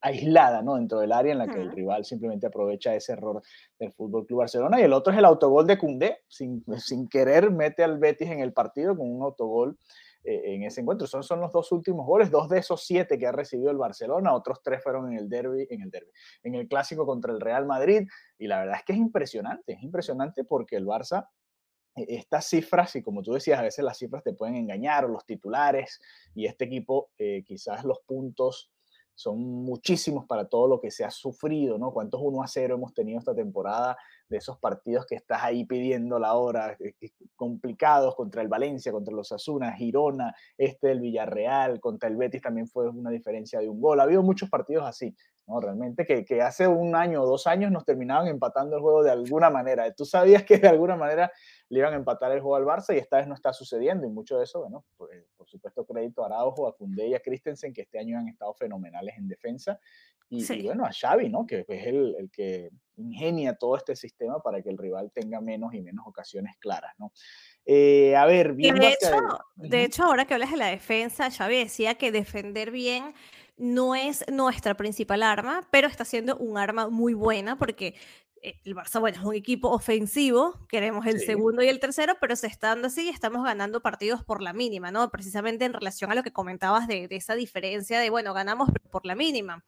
aislada 0.00 0.62
¿no? 0.62 0.76
dentro 0.76 1.00
del 1.00 1.12
área 1.12 1.32
en 1.32 1.38
la 1.38 1.48
que 1.48 1.60
el 1.60 1.72
rival 1.72 2.04
simplemente 2.04 2.46
aprovecha 2.46 2.94
ese 2.94 3.12
error 3.12 3.42
del 3.78 3.92
Fútbol 3.92 4.26
Club 4.26 4.40
Barcelona. 4.40 4.78
Y 4.78 4.84
el 4.84 4.92
otro 4.92 5.12
es 5.12 5.18
el 5.18 5.24
autogol 5.24 5.66
de 5.66 5.78
Cundé, 5.78 6.18
sin, 6.28 6.64
sin 6.78 7.08
querer 7.08 7.50
mete 7.50 7.82
al 7.82 7.98
Betis 7.98 8.30
en 8.30 8.40
el 8.40 8.52
partido 8.52 8.96
con 8.96 9.10
un 9.10 9.22
autogol 9.22 9.78
en 10.26 10.64
ese 10.64 10.80
encuentro. 10.80 11.06
Son, 11.06 11.22
son 11.22 11.40
los 11.40 11.52
dos 11.52 11.70
últimos 11.72 12.06
goles, 12.06 12.30
dos 12.30 12.48
de 12.48 12.58
esos 12.58 12.84
siete 12.84 13.18
que 13.18 13.26
ha 13.26 13.32
recibido 13.32 13.70
el 13.70 13.76
Barcelona, 13.76 14.34
otros 14.34 14.60
tres 14.62 14.82
fueron 14.82 15.12
en 15.12 15.18
el 15.18 15.28
derby, 15.28 15.66
en 15.70 15.82
el 15.82 15.90
derby, 15.90 16.10
en 16.42 16.54
el 16.54 16.68
clásico 16.68 17.06
contra 17.06 17.32
el 17.32 17.40
Real 17.40 17.66
Madrid. 17.66 18.06
Y 18.38 18.46
la 18.46 18.60
verdad 18.60 18.76
es 18.78 18.84
que 18.84 18.92
es 18.92 18.98
impresionante, 18.98 19.74
es 19.74 19.82
impresionante 19.82 20.44
porque 20.44 20.76
el 20.76 20.86
Barça 20.86 21.28
e, 21.96 22.16
estas 22.16 22.46
cifras, 22.46 22.94
y 22.96 23.02
como 23.02 23.22
tú 23.22 23.32
decías, 23.32 23.58
a 23.58 23.62
veces 23.62 23.84
las 23.84 23.98
cifras 23.98 24.22
te 24.22 24.34
pueden 24.34 24.56
engañar, 24.56 25.04
o 25.04 25.08
los 25.08 25.24
titulares, 25.24 26.00
y 26.34 26.46
este 26.46 26.64
equipo, 26.66 27.10
eh, 27.18 27.42
quizás 27.44 27.84
los 27.84 28.00
puntos 28.00 28.70
son 29.14 29.38
muchísimos 29.40 30.26
para 30.26 30.46
todo 30.46 30.68
lo 30.68 30.80
que 30.80 30.90
se 30.90 31.02
ha 31.02 31.10
sufrido, 31.10 31.78
¿no? 31.78 31.90
¿Cuántos 31.90 32.20
1 32.22 32.42
a 32.42 32.46
0 32.46 32.74
hemos 32.74 32.92
tenido 32.92 33.18
esta 33.18 33.34
temporada 33.34 33.96
de 34.28 34.38
esos 34.38 34.58
partidos 34.58 35.06
que 35.06 35.14
estás 35.14 35.42
ahí 35.42 35.64
pidiendo 35.64 36.18
la 36.18 36.34
hora, 36.34 36.76
eh, 36.80 36.94
eh, 37.00 37.10
complicados 37.34 38.14
contra 38.14 38.42
el 38.42 38.48
Valencia, 38.48 38.92
contra 38.92 39.14
los 39.14 39.30
Asuna, 39.32 39.72
Girona, 39.72 40.34
este 40.58 40.88
del 40.88 41.00
Villarreal, 41.00 41.80
contra 41.80 42.08
el 42.08 42.16
Betis 42.16 42.42
también 42.42 42.66
fue 42.66 42.88
una 42.88 43.10
diferencia 43.10 43.60
de 43.60 43.68
un 43.68 43.80
gol. 43.80 44.00
Ha 44.00 44.04
habido 44.04 44.22
muchos 44.22 44.50
partidos 44.50 44.84
así, 44.84 45.14
¿no? 45.46 45.60
Realmente 45.60 46.04
que, 46.04 46.24
que 46.24 46.42
hace 46.42 46.66
un 46.66 46.96
año 46.96 47.22
o 47.22 47.26
dos 47.26 47.46
años 47.46 47.70
nos 47.70 47.84
terminaban 47.84 48.26
empatando 48.26 48.76
el 48.76 48.82
juego 48.82 49.02
de 49.02 49.10
alguna 49.10 49.50
manera. 49.50 49.92
Tú 49.92 50.04
sabías 50.04 50.42
que 50.44 50.58
de 50.58 50.68
alguna 50.68 50.96
manera 50.96 51.30
le 51.68 51.78
iban 51.78 51.92
a 51.92 51.96
empatar 51.96 52.32
el 52.32 52.40
juego 52.40 52.56
al 52.56 52.64
Barça 52.64 52.94
y 52.94 52.98
esta 52.98 53.18
vez 53.18 53.28
no 53.28 53.34
está 53.34 53.52
sucediendo 53.52 54.06
y 54.06 54.10
mucho 54.10 54.38
de 54.38 54.44
eso, 54.44 54.60
bueno, 54.60 54.84
pues, 54.96 55.24
por 55.36 55.48
supuesto 55.48 55.84
crédito 55.84 56.22
a 56.22 56.26
Araujo, 56.26 56.66
a 56.66 56.76
Koundé 56.76 57.08
y 57.08 57.14
a 57.14 57.20
Christensen 57.20 57.72
que 57.72 57.82
este 57.82 57.98
año 57.98 58.18
han 58.18 58.28
estado 58.28 58.54
fenomenales 58.54 59.16
en 59.18 59.28
defensa 59.28 59.78
y, 60.28 60.62
bueno, 60.62 60.84
a 60.84 60.90
Xavi, 60.92 61.28
¿no? 61.28 61.46
Que 61.46 61.64
es 61.68 61.86
el, 61.86 62.16
el, 62.18 62.30
que 62.30 62.70
ingenia 62.96 63.54
todo 63.54 63.76
este 63.76 63.94
sistema 63.94 64.40
para 64.40 64.62
que 64.62 64.70
el 64.70 64.78
rival 64.78 65.10
tenga 65.12 65.40
menos 65.40 65.74
y 65.74 65.82
menos 65.82 66.06
ocasiones 66.06 66.56
claras, 66.58 66.92
¿no? 66.98 67.12
Eh, 67.64 68.14
a 68.16 68.26
ver, 68.26 68.54
viendo 68.54 68.80
de, 68.80 68.92
hecho, 68.92 69.38
de 69.56 69.84
hecho, 69.84 70.04
ahora 70.04 70.24
que 70.24 70.34
hablas 70.34 70.50
de 70.50 70.56
la 70.56 70.68
defensa, 70.68 71.30
Xavi 71.30 71.58
decía 71.58 71.96
que 71.96 72.12
defender 72.12 72.70
bien 72.70 73.14
no 73.56 73.94
es 73.94 74.24
nuestra 74.30 74.76
principal 74.76 75.22
arma, 75.22 75.66
pero 75.70 75.88
está 75.88 76.04
siendo 76.04 76.36
un 76.36 76.58
arma 76.58 76.88
muy 76.88 77.14
buena 77.14 77.56
porque 77.56 77.94
el 78.64 78.74
Barça, 78.74 79.00
bueno, 79.00 79.18
es 79.18 79.24
un 79.24 79.34
equipo 79.34 79.70
ofensivo, 79.70 80.66
queremos 80.68 81.06
el 81.06 81.20
segundo 81.20 81.62
y 81.62 81.68
el 81.68 81.80
tercero, 81.80 82.16
pero 82.20 82.36
se 82.36 82.46
está 82.46 82.68
dando 82.68 82.88
así, 82.88 83.08
estamos 83.08 83.44
ganando 83.44 83.80
partidos 83.82 84.24
por 84.24 84.42
la 84.42 84.52
mínima, 84.52 84.90
¿no? 84.90 85.10
Precisamente 85.10 85.64
en 85.64 85.72
relación 85.72 86.10
a 86.10 86.14
lo 86.14 86.22
que 86.22 86.32
comentabas 86.32 86.86
de, 86.86 87.08
esa 87.10 87.34
diferencia 87.34 87.98
de, 87.98 88.10
bueno, 88.10 88.34
ganamos 88.34 88.70
por 88.90 89.06
la 89.06 89.14
mínima, 89.14 89.64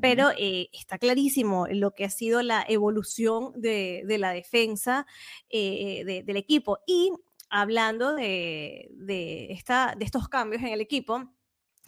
pero 0.00 0.30
eh, 0.36 0.68
está 0.72 0.98
clarísimo 0.98 1.66
lo 1.70 1.92
que 1.92 2.04
ha 2.04 2.10
sido 2.10 2.42
la 2.42 2.64
evolución 2.68 3.52
de, 3.54 4.04
la 4.18 4.30
defensa 4.30 5.06
eh, 5.50 6.22
del 6.24 6.36
equipo. 6.36 6.78
Y 6.86 7.12
hablando 7.50 8.14
de, 8.14 9.48
esta, 9.50 9.94
de 9.96 10.04
estos 10.04 10.28
cambios 10.28 10.62
en 10.62 10.68
el 10.68 10.80
equipo, 10.80 11.32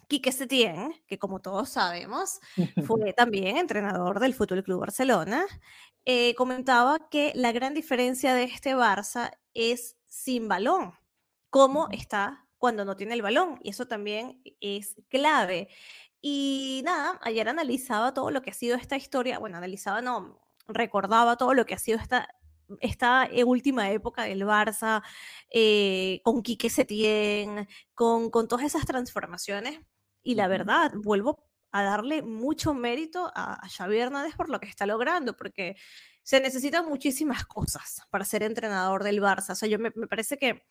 Quique 0.09 0.31
Setién, 0.31 0.95
que 1.05 1.19
como 1.19 1.39
todos 1.39 1.69
sabemos, 1.69 2.39
fue 2.87 3.13
también 3.13 3.57
entrenador 3.57 4.19
del 4.19 4.33
Fútbol 4.33 4.63
Club 4.63 4.79
Barcelona, 4.79 5.45
eh, 6.11 6.33
comentaba 6.33 7.07
que 7.11 7.31
la 7.35 7.51
gran 7.51 7.75
diferencia 7.75 8.33
de 8.33 8.45
este 8.45 8.75
Barça 8.75 9.37
es 9.53 9.95
sin 10.07 10.47
balón, 10.47 10.95
cómo 11.51 11.87
está 11.91 12.47
cuando 12.57 12.83
no 12.83 12.95
tiene 12.95 13.13
el 13.13 13.21
balón, 13.21 13.59
y 13.61 13.69
eso 13.69 13.87
también 13.87 14.41
es 14.59 14.95
clave. 15.09 15.69
Y 16.19 16.81
nada, 16.83 17.19
ayer 17.21 17.47
analizaba 17.47 18.11
todo 18.11 18.31
lo 18.31 18.41
que 18.41 18.49
ha 18.49 18.53
sido 18.55 18.75
esta 18.75 18.97
historia, 18.97 19.37
bueno, 19.37 19.57
analizaba, 19.57 20.01
no, 20.01 20.41
recordaba 20.67 21.37
todo 21.37 21.53
lo 21.53 21.67
que 21.67 21.75
ha 21.75 21.79
sido 21.79 21.99
esta 21.99 22.27
esta 22.81 23.29
última 23.45 23.91
época 23.91 24.23
del 24.23 24.43
Barça, 24.45 25.03
eh, 25.51 26.21
con 26.23 26.41
Quique 26.41 26.71
Setién, 26.71 27.67
con, 27.93 28.31
con 28.31 28.47
todas 28.47 28.65
esas 28.65 28.85
transformaciones. 28.85 29.79
Y 30.23 30.35
la 30.35 30.47
verdad, 30.47 30.91
vuelvo 30.95 31.48
a 31.71 31.83
darle 31.83 32.21
mucho 32.21 32.73
mérito 32.73 33.31
a, 33.35 33.67
Xavi 33.67 33.97
Hernández 33.97 34.35
por 34.35 34.49
lo 34.49 34.59
que 34.59 34.67
está 34.67 34.85
logrando, 34.85 35.35
porque 35.35 35.75
se 36.23 36.39
necesitan 36.39 36.87
muchísimas 36.87 37.45
cosas 37.45 38.01
para 38.09 38.25
ser 38.25 38.43
entrenador 38.43 39.03
del 39.03 39.21
Barça. 39.21 39.51
O 39.51 39.55
sea, 39.55 39.69
yo 39.69 39.79
me, 39.79 39.91
parece 39.91 40.37
que 40.37 40.63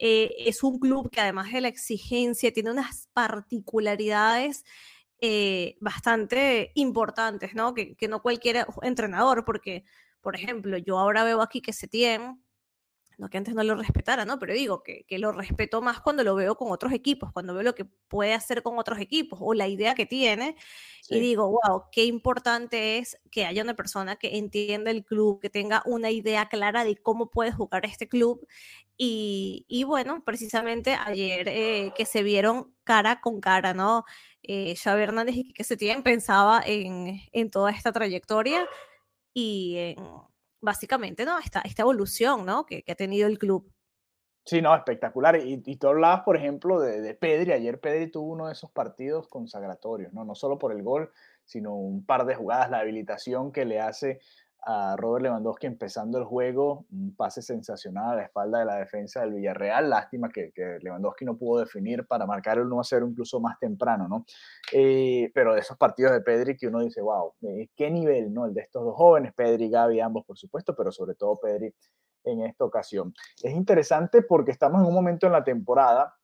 eh, 0.00 0.34
es 0.38 0.62
un 0.62 0.78
club 0.78 1.10
que 1.10 1.20
además 1.20 1.52
de 1.52 1.60
la 1.60 1.68
exigencia 1.68 2.52
tiene 2.52 2.70
unas 2.70 3.08
particularidades 3.12 4.64
eh, 5.20 5.76
bastante 5.80 6.72
importantes, 6.74 7.54
¿no? 7.54 7.74
Que, 7.74 7.94
que, 7.96 8.08
no 8.08 8.20
cualquier 8.22 8.66
entrenador, 8.82 9.44
porque, 9.44 9.84
por 10.20 10.36
ejemplo, 10.36 10.76
yo 10.78 10.98
ahora 10.98 11.24
veo 11.24 11.40
aquí 11.40 11.62
que 11.62 11.72
Setién 11.72 12.43
no 13.18 13.28
que 13.28 13.38
antes 13.38 13.54
no 13.54 13.62
lo 13.62 13.74
respetara, 13.74 14.24
¿no? 14.24 14.38
Pero 14.38 14.54
digo 14.54 14.82
que, 14.82 15.04
que, 15.06 15.18
lo 15.18 15.32
respeto 15.32 15.82
más 15.82 16.00
cuando 16.00 16.24
lo 16.24 16.34
veo 16.34 16.56
con 16.56 16.70
otros 16.72 16.92
equipos, 16.92 17.32
cuando 17.32 17.54
veo 17.54 17.62
lo 17.62 17.74
que 17.74 17.84
puede 17.84 18.34
hacer 18.34 18.62
con 18.62 18.78
otros 18.78 18.98
equipos 18.98 19.38
o 19.42 19.54
la 19.54 19.68
idea 19.68 19.94
que 19.94 20.06
tiene 20.06 20.56
y 21.08 21.20
digo, 21.20 21.48
wow, 21.48 21.84
qué 21.92 22.04
importante 22.04 22.98
es 22.98 23.18
que 23.30 23.44
haya 23.44 23.62
una 23.62 23.74
persona 23.74 24.16
que 24.16 24.38
entienda 24.38 24.90
el 24.90 25.04
club, 25.04 25.40
que 25.40 25.50
tenga 25.50 25.82
una 25.84 26.10
idea 26.10 26.48
clara 26.48 26.84
de 26.84 26.96
cómo 26.96 27.30
puede 27.30 27.52
jugar 27.52 27.84
este 27.84 28.08
club. 28.08 28.46
Y, 28.96 29.66
y 29.68 29.84
bueno, 29.84 30.22
precisamente 30.24 30.94
ayer 30.94 31.48
eh, 31.48 31.92
que 31.96 32.06
se 32.06 32.22
vieron 32.22 32.72
cara 32.84 33.20
con 33.20 33.40
cara, 33.40 33.74
¿no? 33.74 34.04
Eh, 34.42 34.76
Xavi 34.76 35.02
Hernández 35.02 35.36
y 35.36 35.52
que 35.52 35.64
se 35.64 35.76
tienen 35.76 36.02
pensaba 36.02 36.62
en, 36.64 37.20
en 37.32 37.50
toda 37.50 37.70
esta 37.70 37.92
trayectoria 37.92 38.66
y 39.32 39.76
en 39.76 39.96
básicamente, 40.64 41.24
¿no? 41.24 41.38
Esta, 41.38 41.60
esta 41.60 41.82
evolución, 41.82 42.44
¿no? 42.44 42.66
Que, 42.66 42.84
ha 42.88 42.94
tenido 42.94 43.28
el 43.28 43.38
club. 43.38 43.70
Sí, 44.44 44.60
no, 44.60 44.74
espectacular. 44.74 45.36
Y, 45.36 45.62
y 45.64 45.76
tú 45.76 45.88
hablabas, 45.88 46.22
por 46.22 46.36
ejemplo, 46.36 46.80
de, 46.80 47.00
de, 47.00 47.14
Pedri. 47.14 47.52
Ayer 47.52 47.80
Pedri 47.80 48.10
tuvo 48.10 48.32
uno 48.32 48.46
de 48.46 48.52
esos 48.52 48.70
partidos 48.70 49.28
consagratorios, 49.28 50.12
¿no? 50.12 50.24
No 50.24 50.34
solo 50.34 50.58
por 50.58 50.72
el 50.72 50.82
gol, 50.82 51.10
sino 51.44 51.74
un 51.74 52.04
par 52.04 52.26
de 52.26 52.34
jugadas, 52.34 52.70
la 52.70 52.80
habilitación 52.80 53.52
que 53.52 53.64
le 53.64 53.80
hace 53.80 54.20
a 54.66 54.96
Robert 54.96 55.24
Lewandowski 55.24 55.66
empezando 55.66 56.18
el 56.18 56.24
juego, 56.24 56.86
un 56.90 57.14
pase 57.14 57.42
sensacional 57.42 58.12
a 58.12 58.16
la 58.16 58.22
espalda 58.22 58.60
de 58.60 58.64
la 58.64 58.76
defensa 58.76 59.20
del 59.20 59.34
Villarreal, 59.34 59.90
lástima 59.90 60.30
que, 60.30 60.52
Lewandowski 60.80 61.24
no 61.24 61.36
pudo 61.36 61.60
definir 61.60 62.06
para 62.06 62.26
marcar 62.26 62.58
el 62.58 62.64
1-0 62.64 63.10
incluso 63.10 63.40
más 63.40 63.58
temprano, 63.58 64.08
¿no? 64.08 64.24
Eh, 64.72 65.30
pero 65.34 65.54
de 65.54 65.60
esos 65.60 65.76
partidos 65.76 66.12
de 66.12 66.20
Pedri 66.20 66.56
que 66.56 66.68
uno 66.68 66.80
dice, 66.80 67.00
wow, 67.02 67.32
eh, 67.42 67.68
qué 67.76 67.90
nivel, 67.90 68.32
¿no? 68.32 68.46
El 68.46 68.54
de 68.54 68.62
estos 68.62 68.84
dos 68.84 68.96
jóvenes, 68.96 69.34
Pedri 69.34 69.66
y 69.66 69.70
Gaby, 69.70 70.00
ambos 70.00 70.24
por 70.24 70.38
supuesto, 70.38 70.74
pero 70.74 70.90
sobre 70.90 71.14
todo 71.14 71.38
Pedri 71.38 71.74
en 72.24 72.42
esta 72.42 72.64
ocasión. 72.64 73.12
Es 73.42 73.52
interesante 73.52 74.22
porque 74.22 74.50
estamos 74.50 74.80
en 74.80 74.88
un 74.88 74.94
momento 74.94 75.26
en 75.26 75.32
la 75.32 75.44
temporada 75.44 76.14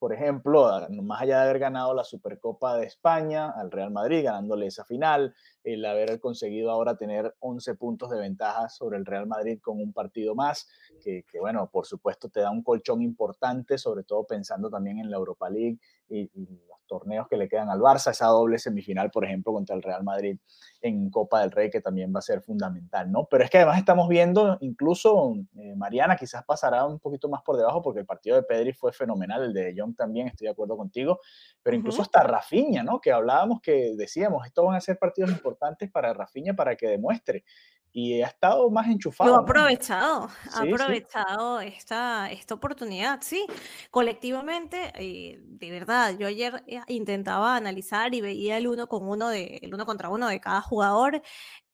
por 0.00 0.14
ejemplo, 0.14 0.66
más 1.02 1.20
allá 1.20 1.36
de 1.36 1.42
haber 1.44 1.58
ganado 1.58 1.92
la 1.92 2.04
Supercopa 2.04 2.78
de 2.78 2.86
España 2.86 3.50
al 3.50 3.70
Real 3.70 3.90
Madrid, 3.90 4.24
ganándole 4.24 4.66
esa 4.66 4.82
final, 4.82 5.34
el 5.62 5.84
haber 5.84 6.18
conseguido 6.20 6.70
ahora 6.70 6.96
tener 6.96 7.36
11 7.40 7.74
puntos 7.74 8.10
de 8.10 8.18
ventaja 8.18 8.70
sobre 8.70 8.96
el 8.96 9.04
Real 9.04 9.26
Madrid 9.26 9.60
con 9.60 9.78
un 9.78 9.92
partido 9.92 10.34
más, 10.34 10.66
que, 11.04 11.22
bueno, 11.38 11.68
por 11.70 11.84
supuesto 11.84 12.30
te 12.30 12.40
da 12.40 12.50
un 12.50 12.62
colchón 12.62 13.02
importante, 13.02 13.76
sobre 13.76 14.02
todo 14.02 14.24
pensando 14.24 14.70
también 14.70 14.98
en 15.00 15.10
la 15.10 15.18
Europa 15.18 15.50
League 15.50 15.78
y, 16.10 16.30
los 16.68 16.78
torneos 16.86 17.28
que 17.28 17.36
le 17.36 17.48
quedan 17.48 17.68
al 17.68 17.78
Barça, 17.78 18.10
esa 18.10 18.26
doble 18.26 18.58
semifinal, 18.58 19.10
por 19.10 19.24
ejemplo, 19.24 19.52
contra 19.52 19.76
el 19.76 19.82
Real 19.82 20.02
Madrid 20.02 20.38
en 20.82 21.08
Copa 21.08 21.40
del 21.40 21.52
Rey, 21.52 21.70
que 21.70 21.80
también 21.80 22.12
va 22.12 22.18
a 22.18 22.22
ser 22.22 22.42
fundamental, 22.42 23.10
¿no? 23.12 23.26
Pero 23.30 23.44
es 23.44 23.50
que 23.50 23.58
además 23.58 23.78
estamos 23.78 24.08
viendo, 24.08 24.58
incluso 24.60 25.34
eh, 25.56 25.76
Mariana 25.76 26.16
quizás 26.16 26.44
pasará 26.44 26.84
un 26.84 26.98
poquito 26.98 27.28
más 27.28 27.42
por 27.42 27.56
debajo, 27.56 27.80
porque 27.80 28.00
el 28.00 28.06
partido 28.06 28.36
de 28.36 28.42
Pedri 28.42 28.72
fue 28.72 28.92
fenomenal, 28.92 29.44
el 29.44 29.52
de 29.52 29.74
John 29.76 29.94
también, 29.94 30.26
estoy 30.26 30.46
de 30.46 30.52
acuerdo 30.52 30.76
contigo, 30.76 31.20
pero 31.62 31.76
incluso 31.76 32.02
hasta 32.02 32.22
Rafinha, 32.24 32.82
¿no? 32.82 33.00
Que 33.00 33.12
hablábamos 33.12 33.60
que 33.60 33.94
decíamos, 33.96 34.44
estos 34.46 34.66
van 34.66 34.74
a 34.74 34.80
ser 34.80 34.98
partidos 34.98 35.30
importantes 35.30 35.90
para 35.90 36.12
Rafinha 36.12 36.54
para 36.54 36.74
que 36.74 36.88
demuestre 36.88 37.44
y 37.92 38.22
ha 38.22 38.28
estado 38.28 38.70
más 38.70 38.86
enchufado. 38.86 39.30
Lo 39.30 39.36
ha 39.36 39.40
aprovechado, 39.40 40.28
ha 40.52 40.62
aprovechado 40.62 41.60
Esta, 41.60 42.30
esta 42.30 42.54
oportunidad, 42.54 43.20
sí. 43.22 43.46
Colectivamente, 43.90 44.92
eh, 44.94 45.38
de 45.42 45.70
verdad, 45.70 46.16
yo 46.18 46.26
ayer 46.26 46.62
eh, 46.66 46.80
intentaba 46.88 47.56
analizar 47.56 48.14
y 48.14 48.20
veía 48.20 48.56
el 48.58 48.68
uno 48.68 48.86
con 48.86 49.08
uno 49.08 49.28
de, 49.28 49.58
el 49.62 49.74
uno 49.74 49.86
contra 49.86 50.08
uno 50.08 50.28
de 50.28 50.40
cada 50.40 50.60
jugador 50.60 51.22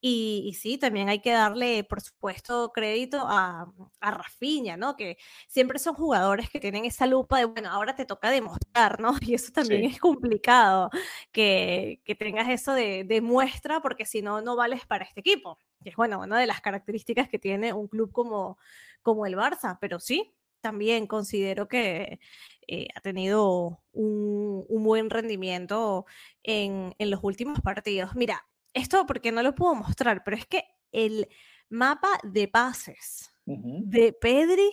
y, 0.00 0.54
sí, 0.60 0.78
también 0.78 1.08
hay 1.08 1.20
que 1.20 1.32
darle, 1.32 1.82
por 1.82 2.00
supuesto, 2.00 2.70
crédito 2.72 3.18
a, 3.26 3.72
a 4.00 4.10
Rafinha, 4.12 4.76
¿no? 4.76 4.94
Que 4.94 5.16
siempre 5.48 5.78
son 5.80 5.94
jugadores 5.94 6.48
que 6.48 6.60
tienen 6.60 6.84
esa 6.84 7.06
lupa 7.06 7.38
de, 7.38 7.46
bueno, 7.46 7.70
ahora 7.70 7.96
te 7.96 8.04
toca 8.04 8.30
demostrar, 8.30 9.00
¿no? 9.00 9.14
Y 9.30 9.34
eso 9.34 9.52
también 9.52 9.84
es 9.84 9.98
complicado, 9.98 10.90
que, 11.32 12.00
que, 12.04 12.14
tengas 12.14 12.48
eso 12.50 12.72
de, 12.72 13.04
de 13.04 13.20
muestra, 13.20 13.80
porque 13.80 14.04
si 14.06 14.22
no, 14.22 14.40
no 14.42 14.54
vales 14.54 14.86
para 14.86 15.04
este 15.04 15.20
equipo, 15.20 15.58
que 15.82 15.90
es, 15.90 15.96
bueno, 15.96 16.20
una 16.20 16.38
de 16.38 16.46
las 16.46 16.60
características 16.60 17.28
que 17.28 17.38
tiene 17.38 17.72
un 17.72 17.88
club 17.88 18.12
como, 18.12 18.58
como 19.02 19.26
el 19.26 19.36
Barça, 19.36 19.78
pero 19.80 20.00
sí, 20.00 20.34
también 20.60 21.06
considero 21.06 21.68
que 21.68 22.18
eh, 22.66 22.88
ha 22.94 23.00
tenido 23.00 23.82
un, 23.92 24.64
un 24.68 24.84
buen 24.84 25.10
rendimiento 25.10 26.06
en, 26.42 26.94
en 26.98 27.10
los 27.10 27.20
últimos 27.22 27.60
partidos. 27.60 28.14
Mira, 28.16 28.46
esto 28.74 29.06
porque 29.06 29.32
no 29.32 29.42
lo 29.42 29.54
puedo 29.54 29.74
mostrar, 29.74 30.22
pero 30.24 30.36
es 30.36 30.46
que 30.46 30.64
el 30.92 31.28
mapa 31.68 32.08
de 32.22 32.48
pases 32.48 33.30
de 33.44 34.12
Pedri 34.12 34.70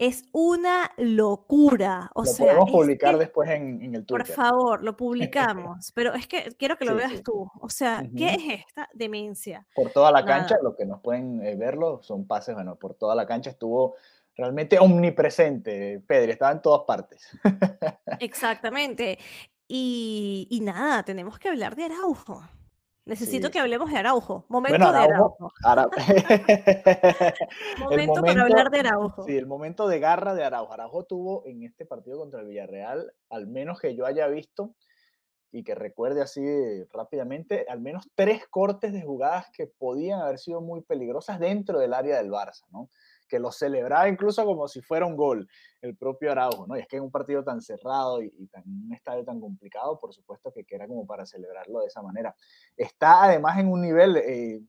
es 0.00 0.24
una 0.32 0.90
locura. 0.96 2.10
O 2.14 2.22
lo 2.22 2.26
sea, 2.26 2.46
podemos 2.46 2.70
publicar 2.70 3.18
después 3.18 3.50
en, 3.50 3.82
el 3.94 4.06
Twitter. 4.06 4.26
Por 4.26 4.34
favor, 4.34 4.82
lo 4.82 4.96
publicamos. 4.96 5.92
pero 5.94 6.14
es 6.14 6.26
que 6.26 6.54
quiero 6.58 6.78
que 6.78 6.86
lo 6.86 6.94
veas 6.94 7.22
tú. 7.22 7.46
O 7.60 7.68
sea, 7.68 8.02
¿qué 8.16 8.30
es 8.30 8.64
esta 8.66 8.88
demencia? 8.94 9.66
Por 9.74 9.90
toda 9.90 10.10
la 10.10 10.24
cancha, 10.24 10.56
lo 10.62 10.74
que 10.74 10.86
nos 10.86 11.02
pueden 11.02 11.44
eh, 11.44 11.54
verlo 11.54 12.00
son 12.02 12.26
pases, 12.26 12.54
bueno, 12.54 12.76
por 12.76 12.94
toda 12.94 13.14
la 13.14 13.26
cancha 13.26 13.50
estuvo 13.50 13.96
realmente 14.34 14.78
omnipresente. 14.78 16.02
Pedri 16.06 16.32
estaba 16.32 16.52
en 16.52 16.62
todas 16.62 16.84
partes. 16.86 17.28
Exactamente. 18.20 19.18
Y, 19.68 20.48
y 20.50 20.60
nada, 20.60 21.02
tenemos 21.02 21.38
que 21.38 21.50
hablar 21.50 21.76
de 21.76 21.84
Araujo. 21.84 22.42
Necesito 23.04 23.50
que 23.50 23.58
hablemos 23.58 23.90
de 23.90 23.98
Araujo. 23.98 24.44
Momento 24.48 24.92
de 24.92 24.98
Araujo. 24.98 25.52
momento, 27.78 28.22
para 28.22 28.42
hablar 28.42 28.70
de 28.70 28.80
Araujo. 28.80 29.24
Sí, 29.24 29.36
el 29.36 29.46
momento 29.46 29.88
de 29.88 29.98
garra 29.98 30.34
de 30.34 30.44
Araujo. 30.44 30.72
Araujo 30.72 31.04
tuvo 31.04 31.46
en 31.46 31.64
este 31.64 31.86
partido 31.86 32.18
contra 32.18 32.40
el 32.40 32.46
Villarreal, 32.46 33.12
al 33.30 33.46
menos 33.46 33.80
que 33.80 33.96
yo 33.96 34.06
haya 34.06 34.28
visto 34.28 34.74
y 35.52 35.64
que 35.64 35.74
recuerde 35.74 36.22
así 36.22 36.40
rápidamente, 36.92 37.66
al 37.68 37.80
menos 37.80 38.08
tres 38.14 38.46
cortes 38.48 38.92
de 38.92 39.02
jugadas 39.02 39.46
que 39.52 39.66
podían 39.66 40.20
haber 40.20 40.38
sido 40.38 40.60
muy 40.60 40.82
peligrosas 40.82 41.40
dentro 41.40 41.80
del 41.80 41.94
área 41.94 42.18
del 42.18 42.30
Barça, 42.30 42.62
¿no? 42.70 42.88
Que 43.30 43.38
lo 43.38 43.52
celebraba 43.52 44.08
incluso 44.08 44.44
como 44.44 44.66
si 44.66 44.82
fuera 44.82 45.06
un 45.06 45.16
gol, 45.16 45.48
el 45.80 45.96
propio 45.96 46.32
Araujo, 46.32 46.66
¿no? 46.66 46.76
Y 46.76 46.80
es 46.80 46.88
que 46.88 46.96
en 46.96 47.04
un 47.04 47.10
partido 47.10 47.44
tan 47.44 47.62
cerrado 47.62 48.20
y, 48.22 48.26
en 48.52 48.86
un 48.86 48.92
estadio 48.92 49.24
tan 49.24 49.40
complicado, 49.40 49.98
por 49.98 50.12
supuesto 50.12 50.52
que, 50.52 50.64
era 50.68 50.86
como 50.86 51.06
para 51.06 51.24
celebrarlo 51.24 51.80
de 51.80 51.86
esa 51.86 52.02
manera. 52.02 52.34
Está 52.76 53.24
además 53.24 53.58
en 53.58 53.68
un 53.68 53.80
nivel, 53.80 54.16
eh, 54.16 54.60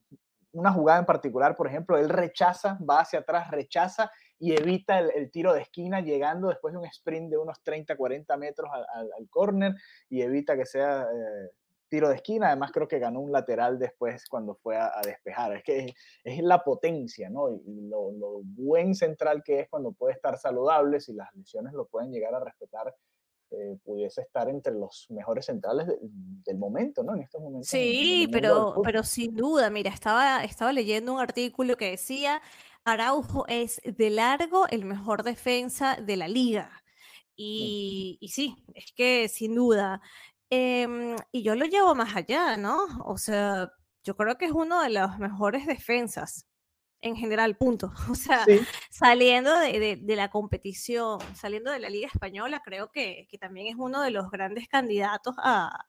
una 0.52 0.72
jugada 0.72 1.00
en 1.00 1.06
particular, 1.06 1.56
por 1.56 1.66
ejemplo, 1.66 1.98
él 1.98 2.08
rechaza, 2.08 2.78
va 2.88 3.00
hacia 3.00 3.20
atrás, 3.20 3.50
rechaza 3.50 4.10
y 4.38 4.52
evita 4.52 4.98
el, 4.98 5.30
tiro 5.30 5.52
de 5.52 5.62
esquina 5.62 6.00
llegando 6.00 6.48
después 6.48 6.72
de 6.72 6.78
un 6.78 6.86
sprint 6.86 7.30
de 7.30 7.38
unos 7.38 7.62
30, 7.62 7.96
40 7.96 8.36
metros 8.36 8.70
al, 8.72 9.12
al, 9.12 9.28
córner 9.28 9.74
y 10.08 10.22
evita 10.22 10.56
que 10.56 10.66
sea... 10.66 11.02
Eh, 11.02 11.50
tiro 11.92 12.08
de 12.08 12.14
esquina, 12.14 12.46
además 12.46 12.72
creo 12.72 12.88
que 12.88 12.98
ganó 12.98 13.20
un 13.20 13.30
lateral 13.30 13.78
después 13.78 14.24
cuando 14.26 14.54
fue 14.54 14.78
a, 14.78 14.90
despejar. 15.04 15.54
Es 15.54 15.62
que 15.62 15.94
es, 16.24 16.42
la 16.42 16.64
potencia, 16.64 17.28
¿no? 17.28 17.50
Y, 17.50 17.60
lo, 17.90 18.40
buen 18.44 18.94
central 18.94 19.42
que 19.44 19.60
es 19.60 19.68
cuando 19.68 19.92
puede 19.92 20.14
estar 20.14 20.38
saludable, 20.38 21.00
si 21.00 21.12
las 21.12 21.28
lesiones 21.34 21.74
lo 21.74 21.84
pueden 21.84 22.10
llegar 22.10 22.34
a 22.34 22.40
respetar, 22.40 22.94
eh, 23.50 23.76
pudiese 23.84 24.22
estar 24.22 24.48
entre 24.48 24.72
los 24.72 25.06
mejores 25.10 25.44
centrales 25.44 25.86
del 26.00 26.56
momento, 26.56 27.02
¿no? 27.02 27.14
En 27.14 27.24
estos 27.24 27.42
momentos. 27.42 27.68
Sí, 27.68 28.26
pero, 28.32 28.80
pero 28.82 29.02
sin 29.02 29.36
duda, 29.36 29.68
mira, 29.68 29.90
estaba, 29.90 30.44
estaba 30.44 30.72
leyendo 30.72 31.12
un 31.12 31.20
artículo 31.20 31.76
que 31.76 31.90
decía, 31.90 32.40
Araujo 32.84 33.44
es 33.48 33.82
de 33.84 34.08
largo 34.08 34.66
el 34.68 34.86
mejor 34.86 35.24
defensa 35.24 35.96
de 35.96 36.16
la 36.16 36.26
liga. 36.26 36.82
Y, 37.36 38.18
sí, 38.30 38.56
es 38.74 38.92
que 38.94 39.28
sin 39.28 39.54
duda. 39.54 40.00
Em, 40.54 41.16
y 41.32 41.42
yo 41.42 41.54
lo 41.54 41.64
llevo 41.64 41.94
más 41.94 42.14
allá, 42.14 42.58
¿no? 42.58 42.84
O 43.06 43.16
sea, 43.16 43.72
yo 44.04 44.14
creo 44.16 44.36
que 44.36 44.44
es 44.44 44.52
uno 44.52 44.82
de 44.82 44.90
las 44.90 45.18
mejores 45.18 45.66
defensas 45.66 46.46
en 47.00 47.16
general, 47.16 47.56
punto. 47.56 47.90
O 48.10 48.14
sea, 48.14 48.44
saliendo 48.90 49.58
de, 49.58 49.98
la 50.08 50.28
competición, 50.28 51.20
saliendo 51.34 51.70
de 51.70 51.78
la 51.78 51.88
Liga 51.88 52.08
Española, 52.12 52.60
creo 52.62 52.90
que, 52.90 53.26
que, 53.30 53.38
también 53.38 53.68
es 53.68 53.76
uno 53.78 54.02
de 54.02 54.10
los 54.10 54.30
grandes 54.30 54.68
candidatos 54.68 55.34
a, 55.38 55.86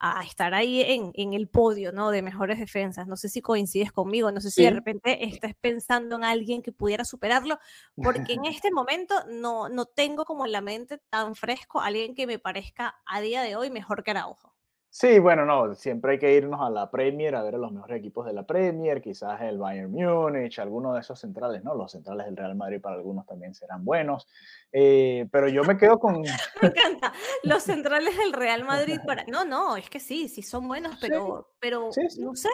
a 0.00 0.22
estar 0.22 0.54
ahí 0.54 0.82
en, 0.82 1.10
en, 1.14 1.32
el 1.32 1.48
podio, 1.48 1.92
¿no? 1.92 2.10
De 2.10 2.22
mejores 2.22 2.58
defensas. 2.58 3.06
No 3.06 3.16
sé 3.16 3.28
si 3.28 3.42
coincides 3.42 3.90
conmigo, 3.90 4.30
no 4.30 4.40
sé 4.40 4.50
si 4.50 4.62
de 4.62 4.70
repente 4.70 5.26
estás 5.26 5.54
pensando 5.60 6.16
en 6.16 6.24
alguien 6.24 6.62
que 6.62 6.72
pudiera 6.72 7.04
superarlo, 7.04 7.58
porque 7.96 8.34
en 8.34 8.44
este 8.44 8.70
momento 8.70 9.14
no, 9.28 9.68
no 9.68 9.86
tengo 9.86 10.24
como 10.24 10.46
en 10.46 10.52
la 10.52 10.60
mente 10.60 10.98
tan 11.10 11.34
fresco 11.34 11.80
alguien 11.80 12.14
que 12.14 12.26
me 12.26 12.38
parezca 12.38 13.00
a 13.06 13.20
día 13.20 13.42
de 13.42 13.56
hoy 13.56 13.70
mejor 13.70 14.04
que 14.04 14.12
Araujo. 14.12 14.57
Sí, 14.90 15.18
bueno, 15.18 15.44
no, 15.44 15.74
siempre 15.74 16.12
hay 16.12 16.18
que 16.18 16.34
irnos 16.34 16.60
a 16.62 16.70
la 16.70 16.90
Premier 16.90 17.34
a 17.34 17.42
ver 17.42 17.56
a 17.56 17.58
los 17.58 17.72
mejores 17.72 17.98
equipos 17.98 18.24
de 18.24 18.32
la 18.32 18.44
Premier, 18.44 19.02
quizás 19.02 19.40
el 19.42 19.58
Bayern 19.58 19.92
Múnich, 19.92 20.58
alguno 20.58 20.94
de 20.94 21.00
esos 21.00 21.20
centrales, 21.20 21.62
¿no? 21.62 21.74
Los 21.74 21.92
centrales 21.92 22.26
del 22.26 22.36
Real 22.36 22.54
Madrid 22.56 22.80
para 22.80 22.96
algunos 22.96 23.26
también 23.26 23.54
serán 23.54 23.84
buenos, 23.84 24.26
eh, 24.72 25.28
pero 25.30 25.48
yo 25.48 25.62
me 25.64 25.76
quedo 25.76 25.98
con... 25.98 26.22
me 26.62 26.68
encanta, 26.68 27.12
los 27.42 27.62
centrales 27.62 28.16
del 28.16 28.32
Real 28.32 28.64
Madrid 28.64 28.98
para... 29.06 29.24
No, 29.28 29.44
no, 29.44 29.76
es 29.76 29.90
que 29.90 30.00
sí, 30.00 30.26
sí 30.28 30.42
son 30.42 30.66
buenos, 30.66 30.96
pero, 31.00 31.50
pero 31.60 31.90
no 32.20 32.34
sé, 32.34 32.48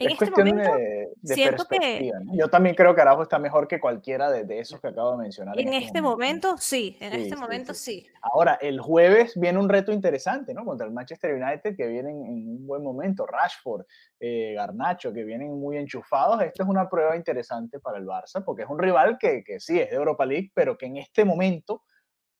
en 0.00 0.10
este 0.10 0.30
momento, 0.30 0.76
de, 0.76 1.08
siento 1.22 1.64
que 1.66 2.10
yo 2.32 2.48
también 2.48 2.74
creo 2.74 2.94
que 2.94 3.00
Araujo 3.00 3.22
está 3.22 3.38
mejor 3.38 3.68
que 3.68 3.78
cualquiera 3.78 4.30
de, 4.30 4.58
esos 4.58 4.80
que 4.80 4.88
acabo 4.88 5.12
de 5.12 5.18
mencionar. 5.18 5.58
En, 5.58 5.68
este, 5.68 5.86
este 5.86 6.02
momento, 6.02 6.56
sí, 6.58 6.96
en 7.00 7.12
este 7.12 7.36
momento 7.36 7.74
sí, 7.74 8.06
Ahora, 8.22 8.58
el 8.60 8.80
jueves 8.80 9.38
viene 9.38 9.58
un 9.58 9.68
reto 9.68 9.92
interesante, 9.92 10.52
¿no? 10.52 10.64
Contra 10.64 10.86
el 10.86 10.92
Manchester 10.92 11.34
United, 11.34 11.74
que 11.74 11.86
vienen 11.86 12.24
en 12.26 12.48
un 12.48 12.66
buen 12.66 12.82
momento, 12.82 13.26
Rashford, 13.26 13.86
eh, 14.18 14.52
Garnacho, 14.54 15.12
que 15.12 15.24
vienen 15.24 15.58
muy 15.58 15.78
enchufados. 15.78 16.42
Esto 16.42 16.62
es 16.62 16.68
una 16.68 16.88
prueba 16.88 17.16
interesante 17.16 17.80
para 17.80 17.98
el 17.98 18.06
Barça, 18.06 18.44
porque 18.44 18.62
es 18.64 18.68
un 18.68 18.78
rival 18.78 19.16
que, 19.18 19.42
que 19.42 19.58
sí 19.58 19.80
es 19.80 19.90
de 19.90 19.96
Europa 19.96 20.26
League, 20.26 20.50
pero 20.54 20.76
que 20.76 20.86
en 20.86 20.98
este 20.98 21.24
momento 21.24 21.82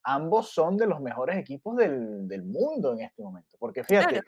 ambos 0.02 0.50
son 0.50 0.76
de 0.76 0.86
los 0.86 1.00
mejores 1.00 1.38
equipos 1.38 1.76
del, 1.76 2.28
del 2.28 2.42
mundo 2.42 2.92
en 2.92 3.00
este 3.00 3.22
momento. 3.22 3.56
Porque 3.58 3.82
fíjate, 3.82 4.22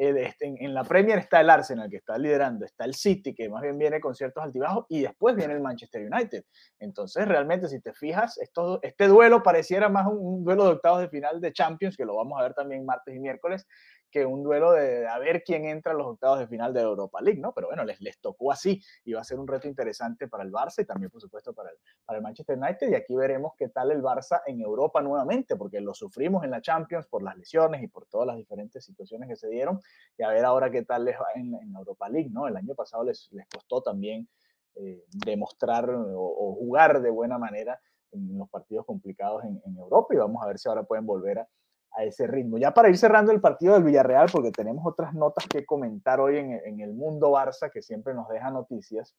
eh, 0.00 0.14
este, 0.16 0.46
en, 0.46 0.72
la 0.72 0.84
Premier 0.84 1.18
está 1.18 1.40
el 1.40 1.50
Arsenal 1.50 1.90
que 1.90 1.96
está 1.96 2.16
liderando, 2.16 2.64
está 2.64 2.84
el 2.84 2.94
City 2.94 3.34
que 3.34 3.48
más 3.48 3.62
bien 3.62 3.76
viene 3.76 4.00
con 4.00 4.14
ciertos 4.14 4.44
altibajos 4.44 4.86
y 4.88 5.00
después 5.00 5.34
viene 5.34 5.54
el 5.54 5.60
Manchester 5.60 6.08
United. 6.08 6.44
Entonces, 6.78 7.26
realmente, 7.26 7.66
si 7.66 7.80
te 7.80 7.92
fijas, 7.92 8.38
esto, 8.38 8.78
este 8.82 9.08
duelo 9.08 9.42
pareciera 9.42 9.88
más 9.88 10.06
un, 10.06 10.44
duelo 10.44 10.64
de 10.66 10.70
octavos 10.70 11.00
de 11.00 11.08
final 11.08 11.40
de 11.40 11.52
Champions, 11.52 11.96
que 11.96 12.04
lo 12.04 12.14
vamos 12.14 12.38
a 12.38 12.44
ver 12.44 12.54
también 12.54 12.86
martes 12.86 13.12
y 13.12 13.18
miércoles, 13.18 13.66
que 14.10 14.24
un 14.24 14.42
duelo 14.42 14.72
de, 14.72 15.06
a 15.06 15.18
ver 15.18 15.42
quién 15.44 15.66
entra 15.66 15.92
a 15.92 15.94
los 15.94 16.06
octavos 16.06 16.38
de 16.38 16.46
final 16.46 16.72
de 16.72 16.80
Europa 16.80 17.20
League, 17.20 17.40
¿no? 17.40 17.52
Pero 17.52 17.66
bueno, 17.66 17.84
les, 17.84 18.00
les 18.00 18.18
tocó 18.20 18.52
así 18.52 18.82
y 19.04 19.12
va 19.12 19.20
a 19.20 19.24
ser 19.24 19.38
un 19.38 19.46
reto 19.46 19.68
interesante 19.68 20.28
para 20.28 20.44
el 20.44 20.52
Barça 20.52 20.82
y 20.82 20.84
también, 20.86 21.10
por 21.10 21.20
supuesto, 21.20 21.52
para 21.52 21.70
el, 21.70 21.76
para 22.04 22.18
el 22.18 22.22
Manchester 22.22 22.56
United. 22.56 22.88
Y 22.88 22.94
aquí 22.94 23.14
veremos 23.14 23.52
qué 23.56 23.68
tal 23.68 23.90
el 23.90 24.02
Barça 24.02 24.40
en 24.46 24.60
Europa 24.60 25.02
nuevamente, 25.02 25.56
porque 25.56 25.80
lo 25.80 25.92
sufrimos 25.92 26.44
en 26.44 26.50
la 26.50 26.62
Champions 26.62 27.06
por 27.06 27.22
las 27.22 27.36
lesiones 27.36 27.82
y 27.82 27.88
por 27.88 28.06
todas 28.06 28.28
las 28.28 28.36
diferentes 28.36 28.84
situaciones 28.84 29.28
que 29.28 29.36
se 29.36 29.48
dieron. 29.48 29.80
Y 30.16 30.22
a 30.22 30.30
ver 30.30 30.44
ahora 30.44 30.70
qué 30.70 30.84
tal 30.84 31.04
les 31.04 31.16
va 31.16 31.26
en, 31.34 31.54
en 31.54 31.74
Europa 31.74 32.08
League, 32.08 32.30
¿no? 32.30 32.48
El 32.48 32.56
año 32.56 32.74
pasado 32.74 33.04
les, 33.04 33.28
les 33.32 33.46
costó 33.48 33.82
también 33.82 34.28
eh, 34.74 35.04
demostrar 35.10 35.88
o, 35.90 36.54
jugar 36.58 37.00
de 37.00 37.10
buena 37.10 37.38
manera 37.38 37.80
en 38.12 38.38
los 38.38 38.48
partidos 38.48 38.86
complicados 38.86 39.44
en, 39.44 39.60
en 39.64 39.76
Europa 39.76 40.14
y 40.14 40.18
vamos 40.18 40.42
a 40.42 40.46
ver 40.46 40.58
si 40.58 40.68
ahora 40.68 40.82
pueden 40.82 41.06
volver 41.06 41.40
a 41.40 41.48
a 41.92 42.04
ese 42.04 42.26
ritmo. 42.26 42.58
Ya 42.58 42.72
para 42.72 42.88
ir 42.88 42.98
cerrando 42.98 43.32
el 43.32 43.40
partido 43.40 43.74
del 43.74 43.84
Villarreal, 43.84 44.28
porque 44.30 44.50
tenemos 44.50 44.84
otras 44.86 45.14
notas 45.14 45.46
que 45.46 45.64
comentar 45.64 46.20
hoy 46.20 46.38
en, 46.38 46.80
el 46.80 46.94
mundo 46.94 47.30
Barça, 47.32 47.70
que 47.70 47.82
siempre 47.82 48.14
nos 48.14 48.28
deja 48.28 48.50
noticias. 48.50 49.16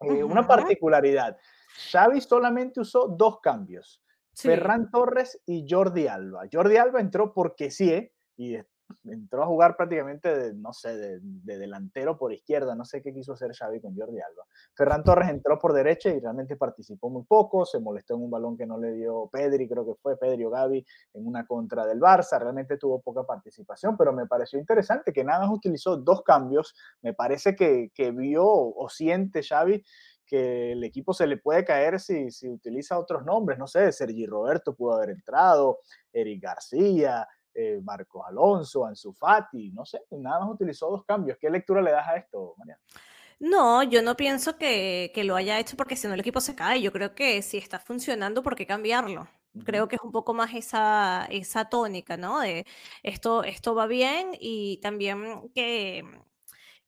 Eh, 0.00 0.22
una 0.22 0.46
particularidad, 0.46 1.38
Xavi 1.90 2.20
solamente 2.20 2.80
usó 2.80 3.08
dos 3.08 3.40
cambios, 3.40 4.02
Ferran 4.34 4.90
Torres 4.90 5.40
y 5.46 5.66
Jordi 5.68 6.06
Alba. 6.06 6.42
Jordi 6.52 6.76
Alba 6.76 7.00
entró 7.00 7.32
porque 7.32 7.70
sí, 7.70 7.90
¿eh? 7.92 8.12
y 8.36 8.56
entró 9.04 9.42
a 9.42 9.46
jugar 9.46 9.76
prácticamente, 9.76 10.36
de, 10.36 10.54
no 10.54 10.72
sé, 10.72 10.96
de, 10.96 11.58
delantero 11.58 12.16
por 12.16 12.32
izquierda, 12.32 12.74
no 12.74 12.84
sé 12.84 13.02
qué 13.02 13.12
quiso 13.12 13.32
hacer 13.32 13.54
Xavi 13.54 13.80
con 13.80 13.96
Jordi 13.96 14.20
Alba. 14.20 14.44
Ferran 14.74 15.04
Torres 15.04 15.28
entró 15.28 15.58
por 15.58 15.72
derecha 15.72 16.10
y 16.10 16.20
realmente 16.20 16.56
participó 16.56 17.10
muy 17.10 17.24
poco, 17.24 17.64
se 17.64 17.80
molestó 17.80 18.14
en 18.14 18.22
un 18.22 18.30
balón 18.30 18.56
que 18.56 18.66
no 18.66 18.78
le 18.78 18.92
dio 18.92 19.28
Pedri, 19.32 19.68
creo 19.68 19.86
que 19.86 20.00
fue 20.00 20.18
Pedri 20.18 20.44
o 20.44 20.50
Gaby, 20.50 20.86
en 21.14 21.26
una 21.26 21.46
contra 21.46 21.86
del 21.86 22.00
Barça, 22.00 22.38
realmente 22.38 22.76
tuvo 22.76 23.00
poca 23.00 23.24
participación, 23.24 23.96
pero 23.96 24.12
me 24.12 24.26
pareció 24.26 24.58
interesante 24.58 25.12
que 25.12 25.24
nada 25.24 25.40
más 25.46 25.50
utilizó 25.50 25.96
dos 25.96 26.22
cambios, 26.22 26.74
me 27.02 27.14
parece 27.14 27.54
que, 27.54 27.90
que 27.94 28.10
vio 28.10 28.44
o 28.46 28.88
siente 28.88 29.42
Xavi 29.42 29.82
que 30.26 30.72
el 30.72 30.82
equipo 30.84 31.14
se 31.14 31.26
le 31.26 31.36
puede 31.36 31.64
caer 31.64 32.00
si, 32.00 32.30
si 32.30 32.48
utiliza 32.48 32.98
otros 32.98 33.24
nombres, 33.24 33.58
no 33.58 33.66
sé, 33.66 33.92
Sergi 33.92 34.26
Roberto 34.26 34.74
pudo 34.74 34.94
haber 34.94 35.10
entrado, 35.10 35.78
Eric 36.12 36.42
García, 36.42 37.26
eh, 37.56 37.80
Marcos 37.82 38.22
Alonso, 38.26 38.84
Ansu 38.84 39.12
Fati, 39.12 39.70
no 39.70 39.86
sé, 39.86 40.02
nada 40.10 40.40
más 40.40 40.50
utilizó 40.50 40.90
dos 40.90 41.04
cambios. 41.04 41.38
¿Qué 41.40 41.48
lectura 41.48 41.80
le 41.80 41.90
das 41.90 42.06
a 42.06 42.16
esto, 42.16 42.54
Mariana? 42.58 42.80
No, 43.38 43.82
yo 43.82 44.02
no 44.02 44.16
pienso 44.16 44.56
que, 44.56 45.10
lo 45.24 45.36
haya 45.36 45.58
hecho 45.58 45.76
porque 45.76 45.96
si 45.96 46.06
no 46.06 46.14
el 46.14 46.20
equipo 46.20 46.40
se 46.40 46.54
cae. 46.54 46.80
Yo 46.82 46.92
creo 46.92 47.14
que 47.14 47.42
si 47.42 47.58
está 47.58 47.78
funcionando, 47.78 48.42
¿por 48.42 48.56
qué 48.56 48.66
cambiarlo? 48.66 49.28
Creo 49.64 49.88
que 49.88 49.96
es 49.96 50.02
un 50.02 50.12
poco 50.12 50.34
más 50.34 50.54
esa, 50.54 51.26
esa 51.30 51.68
tónica, 51.68 52.16
¿no? 52.16 52.40
De 52.40 52.66
esto, 53.02 53.42
esto 53.42 53.74
va 53.74 53.86
bien 53.86 54.32
y 54.38 54.78
también 54.82 55.50
que, 55.54 56.04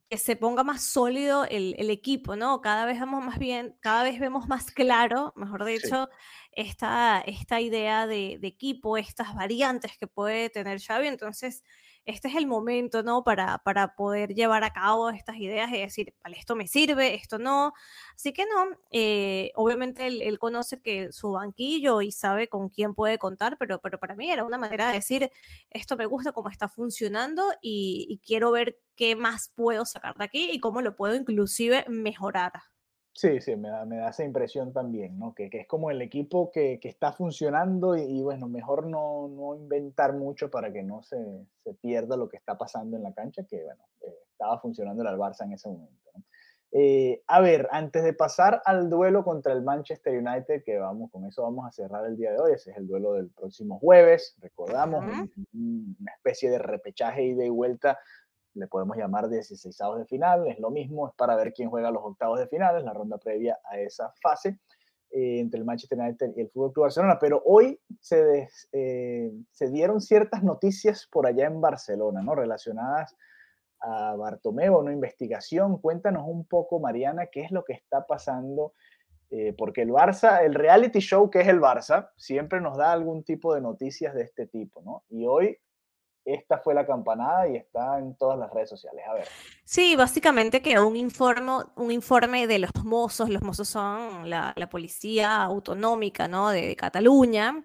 que 0.09 0.17
se 0.19 0.37
ponga 0.37 0.65
más 0.65 0.85
sólido 0.91 1.45
el, 1.45 1.91
equipo, 1.91 2.37
¿no? 2.37 2.61
Cada 2.61 2.87
vez 2.87 2.99
vemos 2.99 3.25
más 3.25 3.39
bien, 3.39 3.77
cada 3.81 4.03
vez 4.03 4.19
vemos 4.19 4.49
más 4.49 4.71
claro, 4.71 5.33
mejor 5.37 5.65
dicho, 5.65 6.09
esta, 6.59 7.21
esta 7.21 7.61
idea 7.61 8.09
de, 8.09 8.39
de, 8.41 8.49
equipo, 8.49 8.97
estas 8.97 9.33
variantes 9.35 9.97
que 9.97 10.09
puede 10.09 10.51
tener 10.51 10.81
Xavi. 10.81 11.07
Entonces, 11.07 11.63
este 12.05 12.27
es 12.29 12.35
el 12.35 12.49
momento, 12.49 13.05
¿no? 13.05 13.23
Para, 13.23 13.59
para 13.59 13.95
poder 13.95 14.35
llevar 14.35 14.65
a 14.65 14.73
cabo 14.73 15.11
estas 15.11 15.37
ideas 15.37 15.71
y 15.71 15.79
decir, 15.79 16.15
vale, 16.25 16.37
esto 16.37 16.57
me 16.57 16.67
sirve, 16.67 17.15
esto 17.15 17.39
no. 17.39 17.75
Así 18.17 18.33
que 18.33 18.45
no, 18.47 18.77
eh, 18.91 19.53
obviamente 19.55 20.09
él, 20.09 20.39
conoce 20.41 20.81
que 20.83 21.13
su 21.13 21.33
banquillo 21.33 22.03
y 22.03 22.11
sabe 22.11 22.49
con 22.49 22.71
quién 22.71 22.93
puede 22.95 23.19
contar, 23.19 23.57
pero, 23.59 23.81
pero 23.81 24.01
para 24.01 24.17
mí 24.17 24.31
era 24.31 24.43
una 24.45 24.59
manera 24.59 24.89
de 24.89 24.95
decir, 24.95 25.31
esto 25.71 25.97
me 25.97 26.07
gusta 26.07 26.33
cómo 26.33 26.49
está 26.49 26.69
funcionando 26.69 27.53
y, 27.63 28.07
y 28.09 28.19
quiero 28.19 28.51
ver 28.51 28.81
qué 28.97 29.15
más 29.15 29.53
puedo 29.55 29.85
sacar 29.85 30.17
de 30.17 30.25
aquí 30.25 30.51
y 30.51 30.59
cómo 30.59 30.83
lo 30.83 30.97
puedo 30.97 31.15
inclusive 31.15 31.85
mejorar. 31.89 32.53
Sí, 33.19 33.41
sí, 33.41 33.57
me 33.57 33.69
da, 33.69 33.85
me 33.85 33.97
da 33.97 34.11
esa 34.11 34.23
impresión 34.23 34.73
también, 34.73 35.19
¿no? 35.19 35.35
Que, 35.35 35.51
que 35.51 35.63
es 35.63 35.67
como 35.67 35.91
el 35.91 36.01
equipo 36.01 36.53
que, 36.53 36.79
que 36.79 36.89
está 36.89 37.11
funcionando 37.11 37.97
y, 37.97 38.23
bueno, 38.23 38.47
mejor 38.47 38.87
no, 38.87 39.27
no, 39.27 39.57
inventar 39.57 40.13
mucho 40.13 40.53
para 40.53 40.73
que 40.73 40.85
no 40.85 41.03
se, 41.03 41.19
se, 41.57 41.75
pierda 41.75 42.17
lo 42.17 42.29
que 42.29 42.37
está 42.37 42.57
pasando 42.57 42.97
en 42.97 43.03
la 43.03 43.13
cancha, 43.13 43.43
que 43.43 43.65
bueno, 43.65 43.83
eh, 44.03 44.15
estaba 44.31 44.61
funcionando 44.61 45.03
el 45.03 45.19
Barça 45.19 45.43
en 45.43 45.53
ese 45.55 45.69
momento. 45.69 46.13
Eh, 46.71 47.25
a 47.27 47.41
ver, 47.41 47.69
antes 47.73 48.05
de 48.05 48.13
pasar 48.13 48.63
al 48.65 48.89
duelo 48.89 49.25
contra 49.25 49.53
el 49.53 49.63
Manchester 49.63 50.17
United, 50.17 50.63
que 50.63 50.79
vamos, 50.79 51.11
con 51.11 51.25
eso 51.25 51.43
vamos 51.43 51.67
a 51.67 51.73
cerrar 51.73 52.07
el 52.07 52.17
día 52.17 52.31
de 52.31 52.39
hoy, 52.39 52.53
ese 52.53 52.71
es 52.71 52.77
el 52.77 52.87
duelo 52.87 53.15
del 53.15 53.31
próximo 53.31 53.81
jueves, 53.81 54.37
recordamos, 54.41 55.05
una 55.53 56.13
especie 56.15 56.51
de 56.51 56.59
repechaje 56.61 57.25
ida 57.25 57.45
y 57.45 57.49
vuelta 57.49 57.99
le 58.59 58.67
podemos 58.67 58.97
llamar 58.97 59.29
16 59.29 59.77
de 59.99 60.05
final, 60.07 60.47
es 60.49 60.59
lo 60.59 60.71
mismo, 60.71 61.09
es 61.09 61.15
para 61.15 61.37
ver 61.37 61.53
quién 61.53 61.71
juega 61.71 61.91
los 61.91 62.03
octavos 62.03 62.39
de 62.39 62.49
final, 62.49 62.77
es 62.77 62.85
la 62.85 62.93
ronda 62.93 63.19
previa 63.19 63.59
a 63.65 63.79
esa 63.79 64.13
fase 64.21 64.59
eh, 65.11 65.41
entre 65.41 65.59
el 65.59 65.65
Manchester 65.65 65.99
United 65.99 66.33
y 66.37 66.41
el 66.41 66.51
Fútbol 66.51 66.73
Club 66.73 66.85
Barcelona. 66.85 67.19
Pero 67.19 67.43
hoy 67.45 67.81
se, 68.01 68.49
eh, 68.73 69.33
se 69.51 69.71
dieron 69.71 70.01
ciertas 70.01 70.43
noticias 70.43 71.09
por 71.11 71.27
allá 71.27 71.47
en 71.47 71.61
Barcelona, 71.61 72.21
¿no? 72.23 72.35
Relacionadas 72.35 73.17
a 73.81 74.17
Bartomeu, 74.17 74.79
una 74.79 74.93
investigación. 74.93 75.79
Cuéntanos 75.79 76.25
un 76.27 76.45
poco, 76.45 76.81
Mariana, 76.81 77.27
qué 77.27 77.43
es 77.43 77.53
lo 77.53 77.65
que 77.65 77.73
está 77.73 78.07
pasando. 78.07 78.75
Eh, 79.31 79.55
porque 79.57 79.83
el 79.83 79.91
Barça, 79.91 80.43
el 80.43 80.55
reality 80.55 81.01
show 81.01 81.31
que 81.31 81.41
es 81.41 81.49
el 81.49 81.61
Barça, 81.61 82.11
siempre 82.17 82.61
nos 82.61 82.79
da 82.79 82.93
algún 82.93 83.25
tipo 83.25 83.55
de 83.55 83.61
noticias 83.61 84.15
de 84.15 84.23
este 84.23 84.47
tipo, 84.47 84.81
¿no? 84.83 85.05
Y 85.11 85.27
hoy 85.27 85.59
esta 86.25 86.59
fue 86.59 86.75
la 86.75 86.87
campanada 86.87 87.49
y 87.49 87.57
está 87.57 87.99
en 87.99 88.15
todas 88.17 88.39
las 88.39 88.53
redes 88.53 88.69
sociales. 88.69 89.03
A 89.09 89.15
ver. 89.15 89.29
Sí, 89.65 89.97
básicamente 89.97 90.61
que 90.61 90.79
un 90.79 90.97
informe, 90.97 91.65
un 91.77 91.91
informe 91.91 92.47
de 92.47 92.59
los 92.59 92.71
mozos, 92.85 93.31
los 93.31 93.43
mozos 93.43 93.69
son 93.69 94.29
la, 94.29 94.55
policía 94.71 95.43
autonómica 95.43 96.29
¿no? 96.29 96.51
de, 96.51 96.77
Cataluña, 96.77 97.65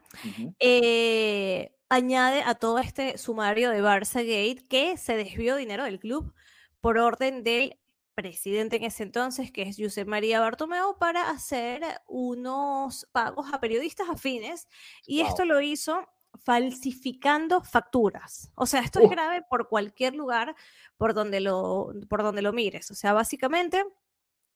eh, 0.59 1.75
añade 1.89 2.43
a 2.43 2.55
todo 2.55 2.79
este 2.79 3.17
sumario 3.17 3.69
de 3.69 3.83
Barça 3.83 4.21
Gate 4.21 4.63
que 4.67 4.97
se 4.97 5.15
desvió 5.17 5.55
dinero 5.55 5.83
del 5.83 5.99
club 5.99 6.33
por 6.79 6.97
orden 6.97 7.43
del 7.43 7.77
presidente 8.13 8.77
en 8.77 8.83
ese 8.83 9.03
entonces, 9.03 9.51
que 9.51 9.63
es 9.63 9.77
Josep 9.77 10.07
María 10.07 10.39
Bartomeu, 10.39 10.97
para 10.97 11.29
hacer 11.29 11.81
unos 12.07 13.07
pagos 13.11 13.47
a 13.51 13.59
periodistas 13.59 14.09
afines. 14.09 14.67
Y 15.05 15.21
esto 15.21 15.45
lo 15.45 15.61
hizo 15.61 16.07
falsificando 16.39 17.61
facturas. 17.63 18.51
O 18.55 18.65
sea, 18.65 18.81
esto 18.81 18.99
es 18.99 19.09
grave 19.09 19.43
por 19.49 19.67
cualquier 19.67 20.15
lugar 20.15 20.55
por 20.97 21.13
donde, 21.13 21.39
lo, 21.39 21.93
por 22.09 22.23
donde 22.23 22.41
lo 22.41 22.53
mires. 22.53 22.91
O 22.91 22.95
sea, 22.95 23.13
básicamente, 23.13 23.83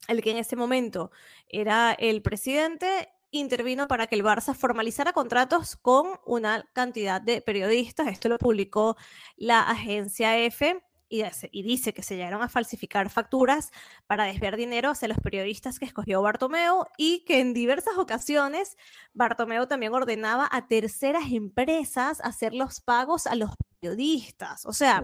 el 0.07 0.21
que 0.21 0.31
en 0.31 0.37
ese 0.37 0.55
momento 0.55 1.11
era 1.47 1.93
el 1.93 2.21
presidente 2.21 3.09
intervino 3.31 3.87
para 3.87 4.07
que 4.07 4.15
el 4.15 4.23
Barça 4.23 4.53
formalizara 4.53 5.13
contratos 5.13 5.75
con 5.75 6.19
una 6.25 6.63
cantidad 6.73 7.21
de 7.21 7.41
periodistas. 7.41 8.07
Esto 8.07 8.29
lo 8.29 8.37
publicó 8.37 8.95
la 9.35 9.61
agencia 9.61 10.37
EFE 10.37 10.81
y, 11.09 11.23
dice 11.63 11.93
que 11.93 12.03
se 12.03 12.15
llegaron 12.15 12.41
a 12.41 12.49
falsificar 12.49 13.09
facturas 13.09 13.71
para 14.07 14.25
desviar 14.25 14.57
dinero 14.57 14.89
hacia 14.89 15.07
los 15.07 15.19
periodistas 15.19 15.79
que 15.79 15.85
escogió 15.85 16.21
Bartomeu 16.21 16.85
y 16.97 17.23
que 17.25 17.39
en 17.39 17.53
diversas 17.53 17.97
ocasiones 17.97 18.77
Bartomeu 19.13 19.67
también 19.67 19.93
ordenaba 19.93 20.47
a 20.51 20.67
terceras 20.67 21.31
empresas 21.31 22.19
hacer 22.21 22.53
los 22.53 22.81
pagos 22.81 23.27
a 23.27 23.35
los 23.35 23.51
periodistas. 23.79 24.65
O 24.65 24.73
sea, 24.73 25.03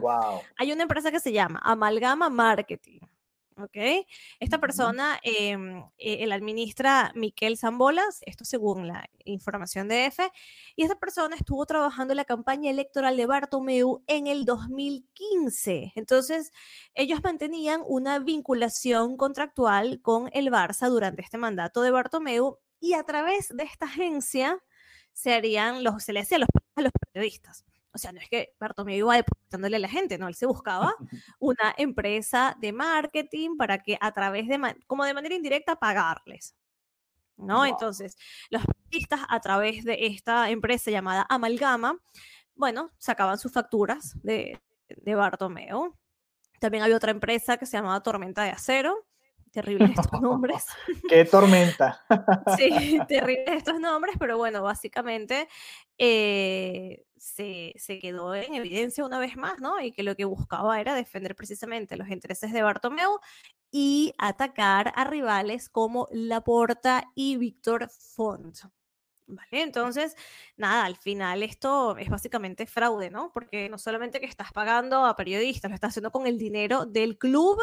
hay 0.57 0.71
una 0.71 0.83
empresa 0.83 1.11
que 1.11 1.19
se 1.19 1.31
llama 1.31 1.61
Amalgama 1.63 2.29
Marketing 2.29 2.99
¿ok? 3.57 4.05
Esta 4.39 4.59
persona, 4.59 5.19
eh, 5.23 5.57
eh, 5.97 6.27
la 6.27 6.35
administra 6.35 7.11
Miquel 7.15 7.57
Zambolas, 7.57 8.21
esto 8.25 8.45
según 8.45 8.87
la 8.87 9.09
información 9.25 9.87
de 9.87 10.05
EFE, 10.05 10.31
y 10.75 10.83
esta 10.83 10.99
persona 10.99 11.35
estuvo 11.35 11.65
trabajando 11.65 12.13
en 12.13 12.17
la 12.17 12.25
campaña 12.25 12.71
electoral 12.71 13.17
de 13.17 13.25
Bartomeu 13.25 14.03
en 14.07 14.27
el 14.27 14.45
2015. 14.45 15.93
Entonces, 15.95 16.51
ellos 16.93 17.21
mantenían 17.23 17.81
una 17.85 18.19
vinculación 18.19 19.17
contractual 19.17 20.01
con 20.01 20.29
el 20.33 20.47
Barça 20.49 20.89
durante 20.89 21.21
este 21.21 21.37
mandato 21.37 21.81
de 21.81 21.91
Bartomeu 21.91 22.59
y 22.79 22.93
a 22.93 23.03
través 23.03 23.49
de 23.49 23.63
esta 23.63 23.85
agencia 23.85 24.61
se, 25.13 25.33
harían 25.33 25.83
los, 25.83 26.03
se 26.03 26.13
le 26.13 26.21
hacían 26.21 26.41
los, 26.41 26.49
a 26.75 26.81
los 26.81 26.91
periodistas. 27.13 27.65
O 27.93 27.97
sea, 27.97 28.12
no 28.12 28.19
es 28.19 28.27
que 28.27 28.53
Bartomeu 28.60 28.95
iba 28.95 29.15
depositándole 29.15 29.75
a 29.77 29.79
la 29.79 29.88
gente, 29.88 30.17
no, 30.17 30.27
él 30.27 30.36
se 30.36 30.45
buscaba 30.45 30.95
una 31.39 31.73
empresa 31.77 32.58
de 32.60 32.73
marketing 32.73 33.56
para 33.58 33.77
que 33.77 33.97
a 34.01 34.12
través 34.12 34.47
de, 34.47 34.75
como 34.88 35.06
de 35.06 35.13
manera 35.13 35.36
indirecta, 35.36 35.75
pagarles. 35.75 36.56
¿No? 37.36 37.65
Entonces, 37.65 38.15
los 38.51 38.62
artistas 38.62 39.21
a 39.27 39.39
través 39.39 39.84
de 39.84 40.06
esta 40.06 40.49
empresa 40.51 40.91
llamada 40.91 41.25
Amalgama, 41.29 41.97
bueno, 42.56 42.91
sacaban 42.99 43.39
sus 43.39 43.51
facturas 43.51 44.15
de, 44.21 44.62
de 44.88 45.15
Bartomeu. 45.15 45.97
También 46.60 46.84
había 46.84 46.95
otra 46.95 47.12
empresa 47.12 47.58
que 47.58 47.65
se 47.65 47.75
llamaba 47.75 48.01
Tormenta 48.03 48.43
de 48.43 48.51
Acero, 48.51 49.08
terribles 49.53 49.91
estos 49.97 50.21
nombres. 50.21 50.65
¡Qué 51.07 51.23
tormenta! 51.23 52.01
sí, 52.57 52.99
terribles 53.07 53.57
estos 53.57 53.79
nombres, 53.79 54.15
pero 54.19 54.37
bueno, 54.37 54.61
básicamente 54.61 55.47
eh, 55.97 57.05
se, 57.17 57.73
se, 57.77 57.99
quedó 57.99 58.35
en 58.35 58.55
evidencia 58.55 59.05
una 59.05 59.19
vez 59.19 59.37
más, 59.37 59.59
¿no? 59.59 59.79
Y 59.79 59.91
que 59.93 60.03
lo 60.03 60.15
que 60.15 60.25
buscaba 60.25 60.81
era 60.81 60.95
defender 60.95 61.35
precisamente 61.35 61.95
los 61.95 62.09
intereses 62.09 62.51
de 62.51 62.63
Bartomeu 62.63 63.19
y 63.71 64.13
atacar 64.17 64.91
a 64.95 65.05
rivales 65.05 65.69
como 65.69 66.09
Laporta 66.11 67.05
y 67.15 67.37
Víctor 67.37 67.89
Font. 67.89 68.57
¿Vale? 69.25 69.62
Entonces, 69.62 70.15
nada, 70.57 70.83
al 70.83 70.97
final 70.97 71.43
esto 71.43 71.97
es 71.97 72.09
básicamente 72.09 72.65
fraude, 72.65 73.09
¿no? 73.09 73.31
Porque 73.33 73.69
no 73.69 73.77
solamente 73.77 74.19
que 74.19 74.25
estás 74.25 74.51
pagando 74.51 75.05
a 75.05 75.15
periodistas, 75.15 75.71
lo 75.71 75.75
estás 75.75 75.89
haciendo 75.89 76.12
con 76.12 76.27
el 76.27 76.38
dinero 76.38 76.86
del 76.86 77.17
club 77.17 77.57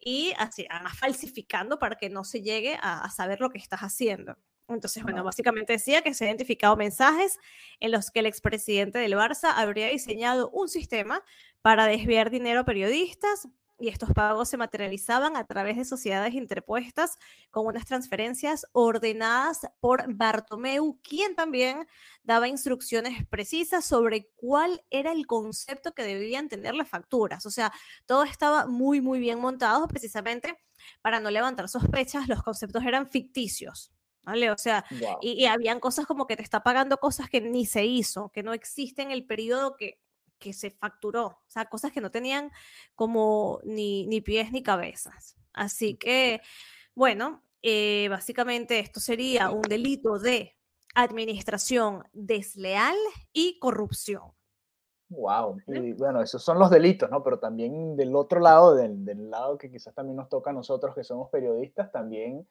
y 0.00 0.32
así, 0.38 0.66
además 0.68 0.98
falsificando 0.98 1.78
para 1.78 1.96
que 1.96 2.10
no 2.10 2.24
se 2.24 2.42
llegue 2.42 2.76
a, 2.82 3.08
saber 3.10 3.40
lo 3.40 3.50
que 3.50 3.58
estás 3.58 3.80
haciendo. 3.80 4.36
Entonces, 4.68 5.04
bueno, 5.04 5.22
básicamente 5.22 5.74
decía 5.74 6.02
que 6.02 6.12
se 6.12 6.24
han 6.24 6.30
identificado 6.30 6.76
mensajes 6.76 7.38
en 7.78 7.92
los 7.92 8.10
que 8.10 8.18
el 8.18 8.26
expresidente 8.26 8.98
del 8.98 9.14
Barça 9.14 9.52
habría 9.54 9.86
diseñado 9.86 10.50
un 10.50 10.68
sistema 10.68 11.22
para 11.62 11.86
desviar 11.86 12.30
dinero 12.30 12.60
a 12.60 12.64
periodistas, 12.64 13.48
y 13.78 13.88
estos 13.88 14.10
pagos 14.12 14.48
se 14.48 14.56
materializaban 14.56 15.36
a 15.36 15.44
través 15.44 15.76
de 15.76 15.84
sociedades 15.84 16.34
interpuestas 16.34 17.18
con 17.50 17.66
unas 17.66 17.84
transferencias 17.84 18.66
ordenadas 18.72 19.66
por 19.80 20.04
Bartomeu, 20.14 20.98
quien 21.02 21.34
también 21.34 21.86
daba 22.22 22.48
instrucciones 22.48 23.26
precisas 23.28 23.84
sobre 23.84 24.28
cuál 24.36 24.82
era 24.90 25.12
el 25.12 25.26
concepto 25.26 25.92
que 25.92 26.04
debían 26.04 26.48
tener 26.48 26.74
las 26.74 26.88
facturas. 26.88 27.44
O 27.44 27.50
sea, 27.50 27.72
todo 28.06 28.24
estaba 28.24 28.66
muy, 28.66 29.00
muy 29.00 29.18
bien 29.18 29.40
montado 29.40 29.86
precisamente 29.88 30.58
para 31.02 31.20
no 31.20 31.30
levantar 31.30 31.68
sospechas, 31.68 32.28
los 32.28 32.42
conceptos 32.42 32.84
eran 32.84 33.08
ficticios. 33.08 33.92
¿Vale? 34.22 34.50
O 34.50 34.58
sea, 34.58 34.84
y, 35.20 35.40
y 35.40 35.46
habían 35.46 35.78
cosas 35.78 36.04
como 36.04 36.26
que 36.26 36.36
te 36.36 36.42
está 36.42 36.64
pagando 36.64 36.96
cosas 36.96 37.30
que 37.30 37.40
ni 37.40 37.64
se 37.64 37.84
hizo, 37.84 38.30
que 38.30 38.42
no 38.42 38.54
existen 38.54 39.06
en 39.06 39.12
el 39.12 39.24
periodo 39.24 39.76
que 39.76 40.00
que 40.38 40.52
se 40.52 40.70
facturó, 40.70 41.26
o 41.26 41.44
sea, 41.46 41.66
cosas 41.66 41.92
que 41.92 42.00
no 42.00 42.10
tenían 42.10 42.50
como 42.94 43.60
ni, 43.64 44.06
ni 44.06 44.20
pies 44.20 44.52
ni 44.52 44.62
cabezas. 44.62 45.36
Así 45.52 45.96
que, 45.96 46.40
bueno, 46.94 47.42
eh, 47.62 48.08
básicamente 48.10 48.78
esto 48.78 49.00
sería 49.00 49.50
un 49.50 49.62
delito 49.62 50.18
de 50.18 50.56
administración 50.94 52.04
desleal 52.12 52.96
y 53.32 53.58
corrupción. 53.58 54.32
Wow, 55.08 55.58
y 55.68 55.92
bueno, 55.92 56.20
esos 56.20 56.42
son 56.42 56.58
los 56.58 56.68
delitos, 56.68 57.08
¿no? 57.10 57.22
Pero 57.22 57.38
también 57.38 57.96
del 57.96 58.16
otro 58.16 58.40
lado, 58.40 58.74
del, 58.74 59.04
del 59.04 59.30
lado 59.30 59.56
que 59.56 59.70
quizás 59.70 59.94
también 59.94 60.16
nos 60.16 60.28
toca 60.28 60.50
a 60.50 60.52
nosotros 60.52 60.94
que 60.96 61.04
somos 61.04 61.30
periodistas, 61.30 61.92
también 61.92 62.46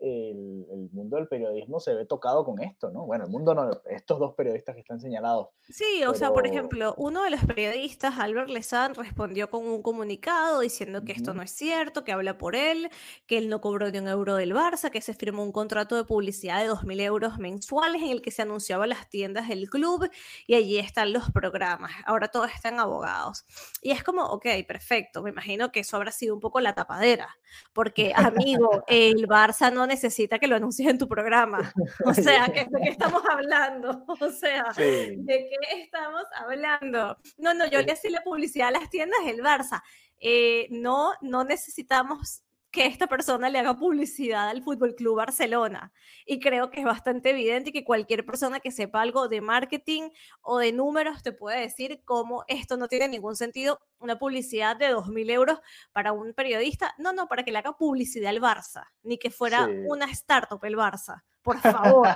el, 0.00 0.88
mundo 0.92 1.16
del 1.16 1.28
periodismo 1.28 1.78
se 1.80 1.94
ve 1.94 2.06
tocado 2.06 2.44
con 2.44 2.60
esto, 2.60 2.90
¿no? 2.90 3.06
Bueno, 3.06 3.24
el 3.24 3.30
mundo 3.30 3.54
no, 3.54 3.70
estos 3.86 4.18
dos 4.18 4.34
periodistas 4.34 4.74
que 4.74 4.80
están 4.80 5.00
señalados. 5.00 5.48
Sí, 5.68 6.02
o 6.04 6.14
sea, 6.14 6.32
por 6.32 6.46
ejemplo, 6.46 6.94
uno 6.96 7.22
de 7.22 7.30
los 7.30 7.44
periodistas, 7.44 8.18
Albert 8.18 8.48
Lezán, 8.48 8.94
respondió 8.94 9.50
con 9.50 9.66
un 9.66 9.82
comunicado 9.82 10.60
diciendo 10.60 11.04
que 11.04 11.12
esto 11.12 11.34
no 11.34 11.42
es 11.42 11.50
cierto, 11.50 12.02
que 12.02 12.12
habla 12.12 12.38
por 12.38 12.56
él, 12.56 12.90
que 13.26 13.38
él 13.38 13.48
no 13.48 13.60
cobró 13.60 13.90
ni 13.90 13.98
un 13.98 14.08
euro 14.08 14.36
del 14.36 14.54
Barça, 14.54 14.90
que 14.90 15.00
se 15.00 15.14
firmó 15.14 15.42
un 15.42 15.52
contrato 15.52 15.96
de 15.96 16.04
publicidad 16.04 16.62
de 16.62 16.70
2.000 16.70 17.00
euros 17.02 17.38
mensuales 17.38 18.02
en 18.02 18.10
el 18.10 18.22
que 18.22 18.30
se 18.30 18.42
anunciaba 18.42 18.86
las 18.86 19.08
tiendas 19.08 19.48
del 19.48 19.68
club 19.68 20.08
y 20.46 20.54
allí 20.54 20.78
están 20.78 21.12
los 21.12 21.30
programas. 21.30 21.92
Ahora 22.06 22.28
todos 22.28 22.50
están 22.52 22.80
abogados. 22.80 23.44
Y 23.82 23.92
es 23.92 24.02
como, 24.02 24.24
ok, 24.24 24.46
perfecto, 24.66 25.22
me 25.22 25.30
imagino 25.30 25.70
que 25.70 25.80
eso 25.80 25.96
habrá 25.96 26.10
sido 26.10 26.34
un 26.34 26.40
poco 26.40 26.60
la 26.60 26.74
tapadera, 26.74 27.36
porque 27.72 28.12
amigo, 28.14 28.84
el 28.86 29.28
Barça 29.28 29.72
no 29.72 29.86
necesita 29.90 30.38
que 30.38 30.46
lo 30.46 30.56
anuncies 30.56 30.88
en 30.88 30.98
tu 30.98 31.06
programa. 31.08 31.72
O 32.06 32.14
sea, 32.14 32.46
¿de 32.46 32.68
qué 32.82 32.88
estamos 32.90 33.22
hablando? 33.28 34.04
O 34.20 34.30
sea, 34.30 34.64
¿de 34.76 35.26
qué 35.26 35.82
estamos 35.82 36.24
hablando? 36.34 37.18
No, 37.36 37.52
no, 37.54 37.66
yo 37.66 37.82
le 37.82 37.92
hacía 37.92 38.10
la 38.10 38.22
publicidad 38.22 38.68
a 38.68 38.78
las 38.78 38.88
tiendas 38.88 39.24
del 39.24 39.42
Barça. 39.42 39.82
Eh, 40.18 40.68
no, 40.70 41.12
no 41.20 41.44
necesitamos 41.44 42.42
que 42.70 42.86
esta 42.86 43.06
persona 43.06 43.48
le 43.48 43.58
haga 43.58 43.76
publicidad 43.76 44.48
al 44.48 44.62
Fútbol 44.62 44.94
Club 44.94 45.16
Barcelona. 45.16 45.92
Y 46.24 46.38
creo 46.38 46.70
que 46.70 46.80
es 46.80 46.86
bastante 46.86 47.30
evidente 47.30 47.72
que 47.72 47.84
cualquier 47.84 48.24
persona 48.24 48.60
que 48.60 48.70
sepa 48.70 49.00
algo 49.00 49.28
de 49.28 49.40
marketing 49.40 50.10
o 50.40 50.58
de 50.58 50.72
números 50.72 51.22
te 51.22 51.32
puede 51.32 51.60
decir 51.60 52.02
cómo 52.04 52.44
esto 52.48 52.76
no 52.76 52.88
tiene 52.88 53.08
ningún 53.08 53.36
sentido. 53.36 53.80
Una 53.98 54.18
publicidad 54.18 54.76
de 54.76 54.94
2.000 54.94 55.30
euros 55.30 55.58
para 55.92 56.12
un 56.12 56.32
periodista. 56.32 56.94
No, 56.98 57.12
no, 57.12 57.26
para 57.26 57.44
que 57.44 57.52
le 57.52 57.58
haga 57.58 57.76
publicidad 57.76 58.30
al 58.30 58.40
Barça, 58.40 58.84
ni 59.02 59.18
que 59.18 59.30
fuera 59.30 59.68
una 59.86 60.06
startup 60.06 60.64
el 60.64 60.76
Barça 60.76 61.22
por 61.42 61.58
favor. 61.58 62.08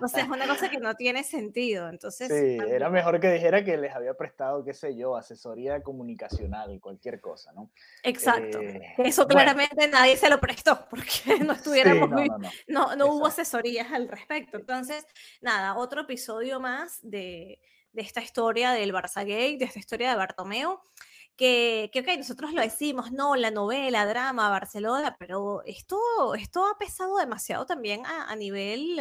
O 0.00 0.08
sea, 0.08 0.22
es 0.22 0.28
una 0.28 0.46
cosa 0.46 0.68
que 0.68 0.78
no 0.80 0.94
tiene 0.94 1.24
sentido. 1.24 1.88
Entonces, 1.88 2.28
sí, 2.28 2.58
era 2.68 2.88
mejor 2.90 3.20
que 3.20 3.30
dijera 3.30 3.64
que 3.64 3.76
les 3.76 3.94
había 3.94 4.14
prestado, 4.14 4.64
qué 4.64 4.72
sé 4.74 4.96
yo, 4.96 5.16
asesoría 5.16 5.82
comunicacional, 5.82 6.78
cualquier 6.80 7.20
cosa, 7.20 7.52
¿no? 7.52 7.70
Exacto. 8.02 8.60
Eh, 8.60 8.94
Eso 8.98 9.26
claramente 9.26 9.88
nadie 9.88 10.16
se 10.16 10.30
lo 10.30 10.40
prestó 10.40 10.86
porque 10.88 11.10
no 11.44 11.52
estuviéramos 11.52 12.10
no, 12.68 12.96
no, 12.96 13.06
hubo 13.06 13.26
asesorías 13.26 13.92
al 13.92 14.08
respecto. 14.08 14.58
Entonces, 14.58 15.06
nada, 15.40 15.76
otro 15.76 16.02
episodio 16.02 16.60
más 16.60 16.98
de, 17.02 17.60
de 17.92 18.02
esta 18.02 18.20
historia 18.20 18.72
del 18.72 18.92
Barça 18.92 19.20
Gate, 19.20 19.58
de 19.58 19.64
esta 19.64 19.78
historia 19.78 20.10
de 20.10 20.16
Bartomeo 20.16 20.82
que, 21.36 21.90
que, 21.92 22.16
nosotros 22.16 22.52
lo 22.52 22.62
decimos, 22.62 23.12
no, 23.12 23.36
la 23.36 23.50
novela, 23.50 24.06
drama, 24.06 24.48
Barcelona, 24.50 25.16
pero 25.18 25.62
esto, 25.64 25.98
esto 26.34 26.66
ha 26.66 26.78
pesado 26.78 27.18
demasiado 27.18 27.66
también 27.66 28.06
a, 28.06 28.30
a 28.30 28.36
nivel 28.36 29.00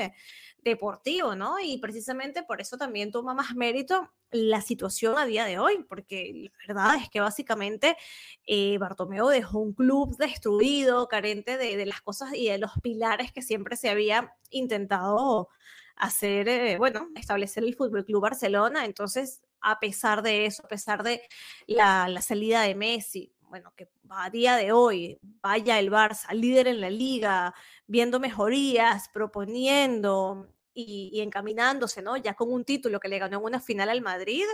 deportivo, 0.63 1.35
¿no? 1.35 1.59
Y 1.59 1.77
precisamente 1.77 2.43
por 2.43 2.61
eso 2.61 2.77
también 2.77 3.11
toma 3.11 3.33
más 3.33 3.55
mérito 3.55 4.11
la 4.31 4.61
situación 4.61 5.17
a 5.17 5.25
día 5.25 5.45
de 5.45 5.59
hoy, 5.59 5.85
porque 5.87 6.49
la 6.49 6.51
verdad 6.67 6.95
es 7.01 7.09
que 7.09 7.19
básicamente 7.19 7.95
eh, 8.45 8.77
Bartomeu 8.79 9.27
dejó 9.27 9.59
un 9.59 9.73
club 9.73 10.17
destruido, 10.17 11.07
carente 11.07 11.57
de, 11.57 11.85
las 11.85 12.01
cosas 12.01 12.33
y 12.33 12.49
de 12.49 12.57
los 12.57 12.71
pilares 12.81 13.31
que 13.31 13.41
siempre 13.41 13.77
se 13.77 13.89
había 13.89 14.33
intentado 14.49 15.49
hacer, 15.95 16.49
eh, 16.49 16.77
bueno, 16.77 17.09
establecer 17.15 17.63
el 17.63 17.75
Fútbol 17.75 18.05
Club 18.05 18.21
Barcelona. 18.21 18.85
Entonces, 18.85 19.41
a 19.63 19.79
pesar 19.79 20.21
de 20.21 20.45
eso, 20.45 20.63
a 20.65 20.67
pesar 20.67 21.03
de 21.03 21.21
la, 21.67 22.07
la 22.07 22.21
salida 22.21 22.61
de 22.61 22.75
Messi, 22.75 23.33
bueno, 23.49 23.73
que 23.75 23.87
a 24.09 24.29
día 24.29 24.55
de 24.55 24.71
hoy 24.71 25.19
vaya 25.41 25.79
el 25.79 25.91
Barça 25.91 26.33
líder 26.33 26.67
en 26.67 26.81
la 26.81 26.89
liga, 26.89 27.53
viendo 27.87 28.19
mejorías, 28.19 29.09
proponiendo, 29.09 30.53
y, 30.73 31.21
encaminándose, 31.21 32.01
¿no? 32.01 32.17
Ya 32.17 32.33
con 32.33 32.51
un 32.51 32.65
título 32.65 32.99
que 32.99 33.07
le 33.07 33.19
ganó 33.19 33.39
en 33.39 33.45
una 33.45 33.59
final 33.59 33.89
al 33.89 34.01
Madrid. 34.01 34.45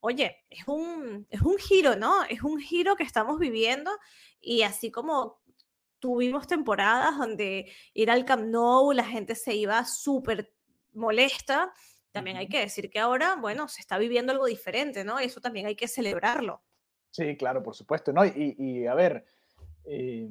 Oye, 0.00 0.44
es 0.50 0.66
un, 0.68 1.26
es 1.30 1.40
un 1.42 1.56
giro, 1.56 1.96
¿no? 1.96 2.24
Es 2.24 2.42
un 2.42 2.58
giro 2.60 2.96
que 2.96 3.04
estamos 3.04 3.38
viviendo 3.38 3.90
y 4.40 4.62
así 4.62 4.90
como 4.90 5.40
tuvimos 5.98 6.46
temporadas 6.46 7.16
donde 7.16 7.72
ir 7.94 8.10
al 8.10 8.26
Camp 8.26 8.44
Nou, 8.44 8.92
la 8.92 9.04
gente 9.04 9.34
se 9.34 9.54
iba 9.54 9.84
súper 9.86 10.52
molesta, 10.92 11.72
también 12.14 12.36
hay 12.36 12.48
que 12.48 12.60
decir 12.60 12.90
que 12.90 13.00
ahora, 13.00 13.34
bueno, 13.34 13.66
se 13.66 13.80
está 13.80 13.98
viviendo 13.98 14.30
algo 14.30 14.46
diferente, 14.46 15.04
¿no? 15.04 15.18
Eso 15.18 15.40
también 15.40 15.66
hay 15.66 15.74
que 15.74 15.88
celebrarlo. 15.88 16.62
Sí, 17.10 17.36
claro, 17.36 17.60
por 17.60 17.74
supuesto, 17.74 18.12
¿no? 18.12 18.24
Y, 18.24 18.54
y 18.56 18.86
a 18.86 18.94
ver, 18.94 19.26
eh, 19.84 20.28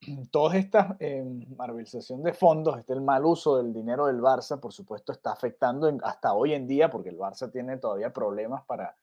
toda 0.30 0.56
esta 0.56 0.96
eh, 1.00 1.24
de 1.26 2.32
fondos, 2.34 2.78
este 2.78 2.92
el 2.92 3.00
mal 3.00 3.24
uso 3.24 3.56
del 3.56 3.72
dinero 3.72 4.06
del 4.06 4.20
Barça, 4.20 4.60
por 4.60 4.72
supuesto, 4.72 5.10
está 5.10 5.32
afectando 5.32 5.98
hasta 6.04 6.34
hoy 6.34 6.54
en 6.54 6.68
día, 6.68 6.88
porque 6.88 7.08
el 7.08 7.18
Barça 7.18 7.50
tiene 7.50 7.78
todavía 7.78 8.12
problemas 8.12 8.64
para, 8.64 8.94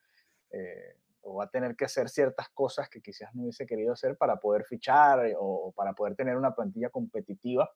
eh, 0.52 0.96
o 1.24 1.36
va 1.36 1.44
a 1.44 1.50
tener 1.50 1.76
que 1.76 1.84
hacer 1.84 2.08
ciertas 2.08 2.48
cosas 2.52 2.88
que 2.88 3.02
quizás 3.02 3.36
no 3.36 3.44
hubiese 3.44 3.66
querido 3.66 3.92
hacer 3.92 4.16
para 4.16 4.38
poder 4.38 4.64
fichar 4.64 5.26
eh, 5.26 5.36
o, 5.38 5.74
para 5.76 5.92
poder 5.92 6.16
tener 6.16 6.38
una 6.38 6.56
plantilla 6.56 6.90
competitiva. 6.90 7.70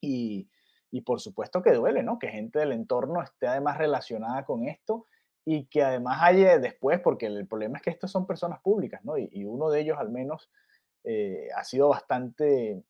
Y, 0.00 0.48
y, 0.94 1.00
por 1.00 1.20
supuesto 1.20 1.62
que 1.62 1.72
duele, 1.72 2.02
¿no? 2.02 2.18
Que 2.18 2.28
gente 2.28 2.60
del 2.60 2.72
entorno 2.72 3.22
esté 3.22 3.46
además 3.48 3.78
relacionada 3.78 4.44
con 4.44 4.68
esto 4.68 5.06
y 5.44 5.66
que 5.66 5.82
además 5.82 6.18
haya 6.22 6.58
después, 6.58 7.00
porque 7.00 7.26
el 7.26 7.46
problema 7.46 7.78
es 7.78 7.82
que 7.82 7.90
estas 7.90 8.10
son 8.10 8.26
personas 8.26 8.60
públicas, 8.60 9.04
¿no? 9.04 9.18
Y, 9.18 9.28
y 9.32 9.44
uno 9.44 9.70
de 9.70 9.80
ellos 9.80 9.98
al 9.98 10.10
menos 10.10 10.50
eh, 11.04 11.48
ha 11.54 11.64
sido 11.64 11.88
bastante 11.88 12.82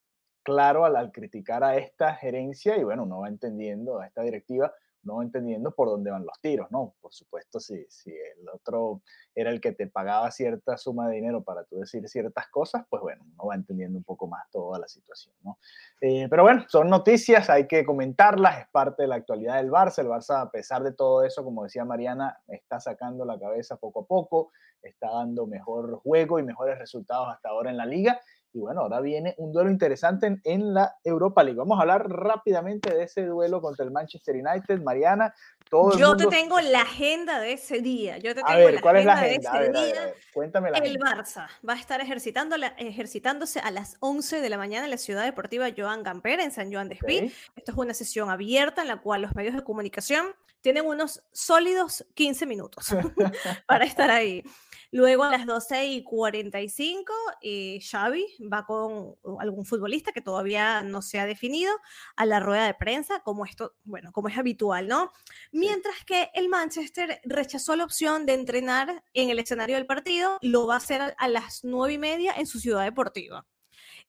claro 0.44 0.84
al, 0.84 1.10
criticar 1.10 1.64
a 1.64 1.76
esta 1.76 2.14
gerencia 2.14 2.76
y 2.76 2.84
bueno, 2.84 3.02
uno 3.02 3.20
va 3.20 3.28
entendiendo, 3.28 3.98
a 3.98 4.06
esta 4.06 4.22
directiva, 4.22 4.72
no 5.04 5.22
entendiendo 5.22 5.74
por 5.74 5.88
dónde 5.88 6.10
van 6.10 6.24
los 6.24 6.40
tiros, 6.40 6.70
¿no? 6.70 6.94
Por 7.00 7.12
supuesto, 7.12 7.60
si, 7.60 7.84
si 7.88 8.10
el 8.10 8.48
otro 8.48 9.02
era 9.34 9.50
el 9.50 9.60
que 9.60 9.72
te 9.72 9.86
pagaba 9.86 10.30
cierta 10.30 10.76
suma 10.76 11.08
de 11.08 11.16
dinero 11.16 11.42
para 11.42 11.64
tú 11.64 11.78
decir 11.78 12.08
ciertas 12.08 12.48
cosas, 12.48 12.84
pues 12.88 13.02
bueno, 13.02 13.24
uno 13.24 13.46
va 13.46 13.54
entendiendo 13.54 13.98
un 13.98 14.04
poco 14.04 14.26
más 14.26 14.48
toda 14.50 14.78
la 14.78 14.88
situación, 14.88 15.34
¿no? 15.42 15.58
Eh, 16.00 16.26
pero 16.28 16.42
bueno, 16.42 16.64
son 16.68 16.88
noticias, 16.88 17.50
hay 17.50 17.66
que 17.66 17.84
comentarlas, 17.84 18.60
es 18.60 18.68
parte 18.68 19.02
de 19.02 19.08
la 19.08 19.16
actualidad 19.16 19.56
del 19.56 19.70
Barça. 19.70 19.98
El 19.98 20.08
Barça, 20.08 20.40
a 20.40 20.50
pesar 20.50 20.82
de 20.82 20.92
todo 20.92 21.24
eso, 21.24 21.44
como 21.44 21.64
decía 21.64 21.84
Mariana, 21.84 22.38
está 22.46 22.80
sacando 22.80 23.24
la 23.24 23.38
cabeza 23.38 23.76
poco 23.76 24.00
a 24.00 24.06
poco, 24.06 24.52
está 24.82 25.10
dando 25.10 25.46
mejor 25.46 25.96
juego 25.96 26.38
y 26.38 26.42
mejores 26.42 26.78
resultados 26.78 27.28
hasta 27.32 27.48
ahora 27.48 27.70
en 27.70 27.76
la 27.76 27.86
liga 27.86 28.20
y 28.54 28.60
bueno, 28.60 28.82
ahora 28.82 29.00
viene 29.00 29.34
un 29.38 29.52
duelo 29.52 29.68
interesante 29.68 30.40
en, 30.44 30.74
la 30.74 30.96
Europa 31.02 31.42
League. 31.42 31.58
Vamos 31.58 31.76
a 31.76 31.82
hablar 31.82 32.08
rápidamente 32.08 32.94
de 32.94 33.02
ese 33.02 33.26
duelo 33.26 33.60
contra 33.60 33.84
el 33.84 33.90
Manchester 33.90 34.36
United. 34.36 34.80
Mariana, 34.80 35.34
todo 35.68 35.98
Yo 35.98 36.16
te 36.16 36.28
tengo 36.28 36.60
la 36.60 36.82
agenda 36.82 37.40
de 37.40 37.54
ese 37.54 37.80
día. 37.80 38.16
Yo 38.18 38.32
te 38.32 38.42
tengo 38.42 38.48
a 38.48 38.56
ver, 38.56 38.80
¿cuál 38.80 38.98
es 38.98 39.06
la 39.06 39.14
agenda? 39.14 39.58
De 39.58 39.66
ese 39.66 39.72
día. 39.72 40.14
Cuéntame 40.32 40.70
la 40.70 40.78
El 40.78 41.00
Barça 41.00 41.48
va 41.68 41.72
a 41.72 41.80
estar 41.80 42.00
ejercitando, 42.00 42.54
ejercitándose 42.78 43.58
a 43.58 43.72
las 43.72 43.96
11 43.98 44.40
de 44.40 44.48
la 44.48 44.56
mañana 44.56 44.84
en 44.84 44.92
la 44.92 44.98
Ciudad 44.98 45.24
Deportiva 45.24 45.66
Joan 45.76 46.04
Gamper, 46.04 46.38
en 46.38 46.52
San 46.52 46.72
Joan 46.72 46.88
de 46.88 46.94
Espí. 46.94 47.32
Esto 47.56 47.72
es 47.72 47.76
una 47.76 47.92
sesión 47.92 48.30
abierta 48.30 48.82
en 48.82 48.88
la 48.88 49.00
cual 49.00 49.22
los 49.22 49.34
medios 49.34 49.56
de 49.56 49.64
comunicación 49.64 50.26
tienen 50.64 50.86
unos 50.86 51.22
sólidos 51.30 52.06
15 52.14 52.46
minutos 52.46 52.86
para 53.68 53.84
estar 53.84 54.10
ahí. 54.10 54.42
Luego 54.90 55.24
a 55.24 55.30
las 55.30 55.44
12 55.44 55.86
y 55.86 56.04
45, 56.04 57.12
eh, 57.42 57.80
Xavi 57.82 58.24
va 58.50 58.64
con 58.64 59.16
algún 59.40 59.66
futbolista 59.66 60.12
que 60.12 60.20
todavía 60.20 60.82
no 60.82 61.02
se 61.02 61.18
ha 61.18 61.26
definido 61.26 61.72
a 62.16 62.24
la 62.24 62.38
rueda 62.38 62.64
de 62.64 62.74
prensa, 62.74 63.20
como 63.20 63.44
esto, 63.44 63.74
bueno, 63.82 64.12
como 64.12 64.28
es 64.28 64.38
habitual, 64.38 64.86
¿no? 64.86 65.10
Mientras 65.50 65.96
que 66.06 66.30
el 66.32 66.48
Manchester 66.48 67.20
rechazó 67.24 67.74
la 67.74 67.84
opción 67.84 68.24
de 68.24 68.34
entrenar 68.34 69.02
en 69.14 69.30
el 69.30 69.40
escenario 69.40 69.76
del 69.76 69.86
partido, 69.86 70.38
lo 70.42 70.68
va 70.68 70.74
a 70.74 70.78
hacer 70.78 71.14
a 71.18 71.28
las 71.28 71.64
9 71.64 71.94
y 71.94 71.98
media 71.98 72.32
en 72.36 72.46
su 72.46 72.60
ciudad 72.60 72.84
deportiva. 72.84 73.44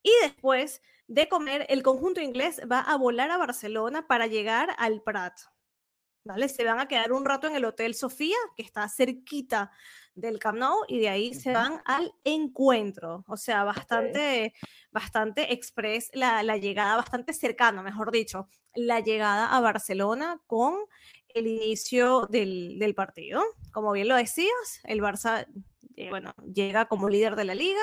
Y 0.04 0.12
después 0.22 0.84
de 1.08 1.28
comer, 1.28 1.66
el 1.70 1.82
conjunto 1.82 2.22
inglés 2.22 2.62
va 2.72 2.80
a 2.80 2.96
volar 2.96 3.32
a 3.32 3.38
Barcelona 3.38 4.06
para 4.08 4.28
llegar 4.28 4.76
al 4.78 5.02
Prat. 5.02 5.34
¿Vale? 6.26 6.50
Se 6.50 6.64
van 6.64 6.80
a 6.80 6.88
quedar 6.88 7.14
un 7.14 7.24
rato 7.24 7.48
en 7.48 7.56
el 7.56 7.66
Hotel 7.66 7.94
Sofía, 7.94 8.36
que 8.56 8.64
está 8.64 8.90
cerquita 8.90 9.72
del 10.16 10.40
Camp 10.40 10.58
Nou 10.58 10.80
y 10.88 11.00
de 11.00 11.10
ahí 11.10 11.34
se 11.36 11.54
van 11.54 11.82
al 11.86 12.14
encuentro. 12.24 13.24
O 13.28 13.38
sea, 13.38 13.64
bastante, 13.64 14.54
bastante 14.92 15.54
express 15.54 16.10
la, 16.14 16.42
llegada, 16.58 16.96
bastante 16.96 17.32
cercano, 17.34 17.84
mejor 17.84 18.12
dicho, 18.12 18.50
la 18.74 19.02
llegada 19.02 19.56
a 19.56 19.62
Barcelona 19.62 20.42
con 20.48 20.76
el 21.30 21.48
inicio 21.48 22.28
del, 22.28 22.80
del 22.80 22.96
partido. 22.96 23.44
Como 23.72 23.92
bien 23.92 24.08
lo 24.08 24.16
decías, 24.16 24.82
el 24.86 25.02
Barça 25.02 25.46
eh, 25.98 26.10
bueno, 26.10 26.34
llega 26.54 26.86
como 26.88 27.08
líder 27.08 27.36
de 27.36 27.46
la 27.46 27.56
liga 27.56 27.82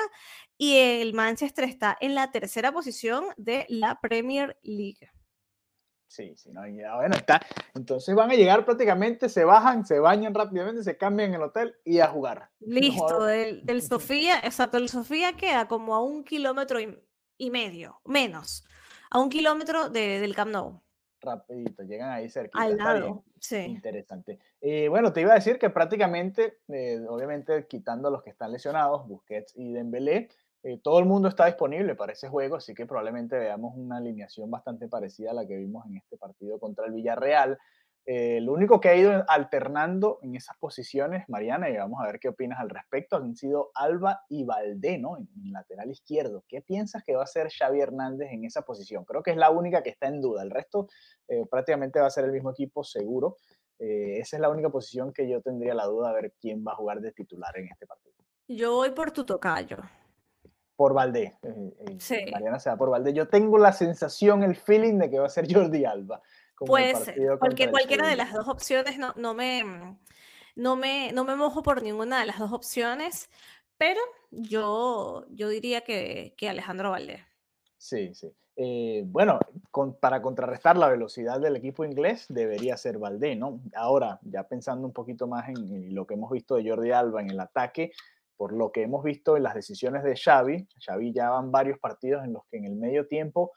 y 0.57 0.77
el 0.77 1.13
Manchester 1.13 1.65
está 1.65 1.97
en 1.99 2.13
la 2.13 2.31
tercera 2.31 2.71
posición 2.71 3.25
de 3.37 3.65
la 3.69 3.99
Premier 4.01 4.59
League. 4.63 5.09
Sí, 6.13 6.35
sí, 6.37 6.51
no, 6.51 6.61
bueno, 6.61 7.15
está. 7.15 7.41
Entonces 7.73 8.13
van 8.13 8.29
a 8.29 8.35
llegar 8.35 8.63
prácticamente, 8.65 9.29
se 9.29 9.43
bajan, 9.45 9.83
se 9.83 9.97
bañan 9.99 10.31
rápidamente, 10.31 10.83
se 10.83 10.95
cambian 10.95 11.29
en 11.29 11.35
el 11.37 11.41
hotel 11.41 11.75
y 11.83 12.01
a 12.01 12.07
jugar. 12.07 12.51
Listo, 12.59 13.23
del, 13.23 13.65
del, 13.65 13.81
Sofía, 13.81 14.35
exacto, 14.43 14.77
el 14.77 14.89
Sofía 14.89 15.33
queda 15.33 15.67
como 15.67 15.95
a 15.95 16.03
un 16.03 16.23
kilómetro 16.23 16.79
y, 16.79 17.49
medio, 17.49 17.99
menos, 18.05 18.63
a 19.09 19.19
un 19.19 19.29
kilómetro 19.29 19.89
del 19.89 20.35
Camp 20.35 20.51
Nou. 20.51 20.83
Rapidito, 21.19 21.81
llegan 21.81 22.11
ahí 22.11 22.29
cerca. 22.29 22.61
Al 22.61 22.77
lado, 22.77 23.23
sí. 23.39 23.55
Interesante. 23.55 24.37
Eh, 24.61 24.89
bueno, 24.89 25.13
te 25.13 25.21
iba 25.21 25.31
a 25.31 25.35
decir 25.35 25.57
que 25.57 25.71
prácticamente, 25.71 26.59
eh, 26.67 27.03
obviamente 27.09 27.65
quitando 27.65 28.09
a 28.09 28.11
los 28.11 28.21
que 28.21 28.29
están 28.29 28.51
lesionados, 28.51 29.07
Busquets 29.07 29.53
y 29.55 29.73
Dembélé, 29.73 30.29
eh, 30.63 30.79
todo 30.81 30.99
el 30.99 31.05
mundo 31.05 31.27
está 31.27 31.45
disponible 31.45 31.93
para 31.93 32.13
ese 32.13 32.29
juego, 32.29 32.55
así 32.55 32.73
que 32.73 32.85
probablemente 32.85 33.37
veamos 33.37 33.73
una 33.75 33.97
alineación 33.97 34.49
bastante 34.49 34.87
parecida 34.87 35.31
a 35.31 35.33
la 35.33 35.45
que 35.45 35.57
vimos 35.57 35.85
en 35.87 35.97
este 35.97 36.17
partido 36.17 36.57
contra 36.57 36.85
el 36.85 36.93
Villarreal. 36.93 37.57
Eh, 38.05 38.39
lo 38.41 38.53
único 38.53 38.79
que 38.79 38.89
ha 38.89 38.95
ido 38.95 39.25
alternando 39.27 40.19
en 40.21 40.35
esas 40.35 40.57
posiciones, 40.57 41.27
Mariana, 41.27 41.69
y 41.69 41.75
vamos 41.75 42.01
a 42.01 42.07
ver 42.07 42.19
qué 42.19 42.29
opinas 42.29 42.59
al 42.61 42.69
respecto, 42.69 43.17
han 43.17 43.35
sido 43.35 43.71
Alba 43.75 44.21
y 44.29 44.45
Valdé, 44.45 44.97
¿no? 44.99 45.17
En, 45.17 45.27
lateral 45.51 45.91
izquierdo. 45.91 46.45
¿Qué 46.47 46.61
piensas 46.61 47.03
que 47.03 47.15
va 47.15 47.23
a 47.23 47.27
ser 47.27 47.49
Xavi 47.51 47.81
Hernández 47.81 48.29
en 48.31 48.45
esa 48.45 48.61
posición? 48.61 49.03
Creo 49.03 49.21
que 49.21 49.31
es 49.31 49.37
la 49.37 49.51
única 49.51 49.83
que 49.83 49.89
está 49.89 50.07
en 50.07 50.21
duda. 50.21 50.43
El 50.43 50.51
resto 50.51 50.87
eh, 51.27 51.45
prácticamente 51.49 51.99
va 51.99 52.07
a 52.07 52.09
ser 52.09 52.23
el 52.23 52.31
mismo 52.31 52.51
equipo, 52.51 52.85
seguro. 52.85 53.37
esa 53.79 54.37
es 54.37 54.41
la 54.41 54.49
única 54.49 54.69
posición 54.69 55.11
que 55.11 55.27
yo 55.29 55.41
tendría 55.41 55.73
la 55.73 55.85
duda 55.85 56.09
de 56.09 56.21
ver 56.21 56.33
quién 56.39 56.63
va 56.65 56.71
a 56.71 56.75
jugar 56.75 57.01
de 57.01 57.11
titular 57.11 57.57
en 57.57 57.67
este 57.67 57.85
partido. 57.85 58.15
Yo 58.47 58.75
voy 58.75 58.91
por 58.91 59.11
tu 59.11 59.25
tocayo 59.25 59.77
por 60.83 60.93
Valdés. 60.93 61.31
Eh, 61.43 61.97
eh, 62.09 62.31
Mariana 62.33 62.59
se 62.59 62.69
va 62.69 62.75
por 62.75 62.89
Valdés. 62.89 63.13
Yo 63.13 63.29
tengo 63.29 63.57
la 63.57 63.71
sensación, 63.71 64.43
el 64.43 64.57
feeling 64.57 64.97
de 64.97 65.09
que 65.09 65.17
va 65.17 65.27
a 65.27 65.29
ser 65.29 65.47
Jordi 65.49 65.85
Alba. 65.85 66.21
Pues 66.57 67.09
porque 67.39 67.71
cualquiera 67.71 68.05
de 68.05 68.17
las 68.17 68.33
dos 68.33 68.49
opciones 68.49 68.97
no, 68.97 69.13
no, 69.15 69.33
me, 69.33 69.63
no, 70.57 70.75
me, 70.75 71.13
no 71.13 71.23
me 71.23 71.37
mojo 71.37 71.63
por 71.63 71.81
ninguna 71.83 72.19
de 72.19 72.25
las 72.25 72.37
dos 72.37 72.51
opciones, 72.51 73.29
pero 73.77 74.01
yo, 74.29 75.25
yo 75.29 75.47
diría 75.47 75.85
que, 75.85 76.33
que 76.35 76.49
Alejandro 76.49 76.91
Valdés. 76.91 77.21
Sí, 77.77 78.13
sí. 78.13 78.33
Eh, 78.57 79.03
bueno, 79.07 79.39
para 80.01 80.21
contrarrestar 80.21 80.75
la 80.75 80.89
velocidad 80.89 81.39
del 81.39 81.55
equipo 81.55 81.85
inglés 81.85 82.25
debería 82.27 82.75
ser 82.75 82.99
Valdés, 82.99 83.37
¿no? 83.37 83.61
Ahora, 83.73 84.19
ya 84.21 84.43
pensando 84.43 84.85
un 84.85 84.93
poquito 84.93 85.27
más 85.27 85.47
en, 85.47 85.95
lo 85.95 86.05
que 86.05 86.15
hemos 86.15 86.29
visto 86.29 86.55
de 86.55 86.69
Jordi 86.69 86.91
Alba 86.91 87.21
en 87.21 87.31
el 87.31 87.39
ataque, 87.39 87.93
por 88.37 88.53
lo 88.53 88.71
que 88.71 88.83
hemos 88.83 89.03
visto 89.03 89.37
en 89.37 89.43
las 89.43 89.55
decisiones 89.55 90.03
de 90.03 90.15
Xavi, 90.15 90.67
Xavi 90.79 91.13
ya 91.13 91.29
van 91.29 91.51
varios 91.51 91.79
partidos 91.79 92.23
en 92.23 92.33
los 92.33 92.43
que 92.49 92.57
en 92.57 92.65
el 92.65 92.75
medio 92.75 93.07
tiempo 93.07 93.51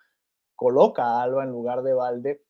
coloca 0.55 1.05
a 1.05 1.23
Alba 1.23 1.45
en 1.45 1.51
lugar 1.51 1.83
de 1.83 1.95
Valde 1.95 2.43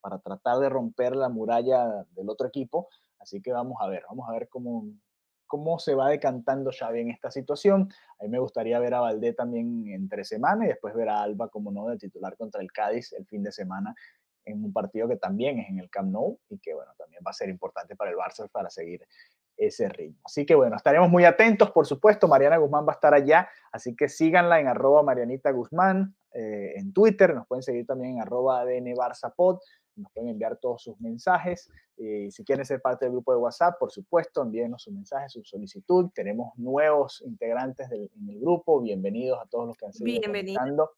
para 0.00 0.18
tratar 0.18 0.58
de 0.58 0.68
romper 0.68 1.14
la 1.16 1.28
muralla 1.28 2.06
del 2.12 2.28
otro 2.30 2.46
equipo. 2.46 2.88
Así 3.18 3.42
que 3.42 3.52
vamos 3.52 3.76
a 3.80 3.88
ver, 3.88 4.04
vamos 4.08 4.28
a 4.28 4.32
ver 4.32 4.48
cómo, 4.48 4.86
cómo 5.46 5.78
se 5.78 5.94
va 5.94 6.08
decantando 6.08 6.70
Xavi 6.72 7.00
en 7.00 7.10
esta 7.10 7.30
situación. 7.30 7.88
A 8.18 8.24
mí 8.24 8.30
me 8.30 8.38
gustaría 8.38 8.78
ver 8.78 8.94
a 8.94 9.00
Valdé 9.00 9.34
también 9.34 9.88
entre 9.88 10.24
semana 10.24 10.64
y 10.64 10.68
después 10.68 10.94
ver 10.94 11.08
a 11.08 11.22
Alba 11.22 11.48
como 11.48 11.70
no 11.70 11.86
de 11.88 11.98
titular 11.98 12.36
contra 12.36 12.62
el 12.62 12.72
Cádiz 12.72 13.12
el 13.12 13.26
fin 13.26 13.42
de 13.42 13.52
semana 13.52 13.94
en 14.44 14.64
un 14.64 14.72
partido 14.72 15.08
que 15.08 15.16
también 15.16 15.58
es 15.58 15.68
en 15.68 15.78
el 15.78 15.90
Camp 15.90 16.10
Nou 16.10 16.38
y 16.48 16.58
que 16.58 16.74
bueno, 16.74 16.92
también 16.96 17.22
va 17.26 17.30
a 17.30 17.34
ser 17.34 17.48
importante 17.48 17.96
para 17.96 18.10
el 18.10 18.16
Barça 18.16 18.48
para 18.50 18.70
seguir 18.70 19.06
ese 19.60 19.88
ritmo. 19.88 20.18
Así 20.24 20.46
que 20.46 20.54
bueno, 20.54 20.76
estaremos 20.76 21.10
muy 21.10 21.24
atentos, 21.24 21.70
por 21.70 21.86
supuesto. 21.86 22.26
Mariana 22.26 22.56
Guzmán 22.56 22.86
va 22.86 22.92
a 22.92 22.94
estar 22.94 23.14
allá, 23.14 23.48
así 23.70 23.94
que 23.94 24.08
síganla 24.08 24.58
en 24.58 24.68
arroba 24.68 25.02
Marianita 25.02 25.50
Guzmán 25.50 26.14
eh, 26.32 26.74
en 26.76 26.92
Twitter, 26.92 27.34
nos 27.34 27.46
pueden 27.46 27.62
seguir 27.62 27.86
también 27.86 28.14
en 28.14 28.22
arroba 28.22 28.60
ADN 28.60 28.94
nos 29.96 30.12
pueden 30.12 30.30
enviar 30.30 30.56
todos 30.56 30.82
sus 30.82 30.98
mensajes. 31.00 31.68
y 31.96 32.26
eh, 32.26 32.30
si 32.30 32.44
quieren 32.44 32.64
ser 32.64 32.80
parte 32.80 33.04
del 33.04 33.12
grupo 33.12 33.32
de 33.32 33.38
WhatsApp, 33.38 33.78
por 33.78 33.90
supuesto, 33.90 34.40
envíenos 34.42 34.82
sus 34.82 34.94
mensajes, 34.94 35.32
su 35.32 35.44
solicitud. 35.44 36.10
Tenemos 36.14 36.56
nuevos 36.56 37.22
integrantes 37.26 37.90
del, 37.90 38.10
en 38.18 38.30
el 38.30 38.40
grupo. 38.40 38.80
Bienvenidos 38.80 39.38
a 39.42 39.46
todos 39.46 39.66
los 39.66 39.76
que 39.76 39.86
han 39.86 39.92
seguido 39.92 40.20
Bienvenidos. 40.20 40.90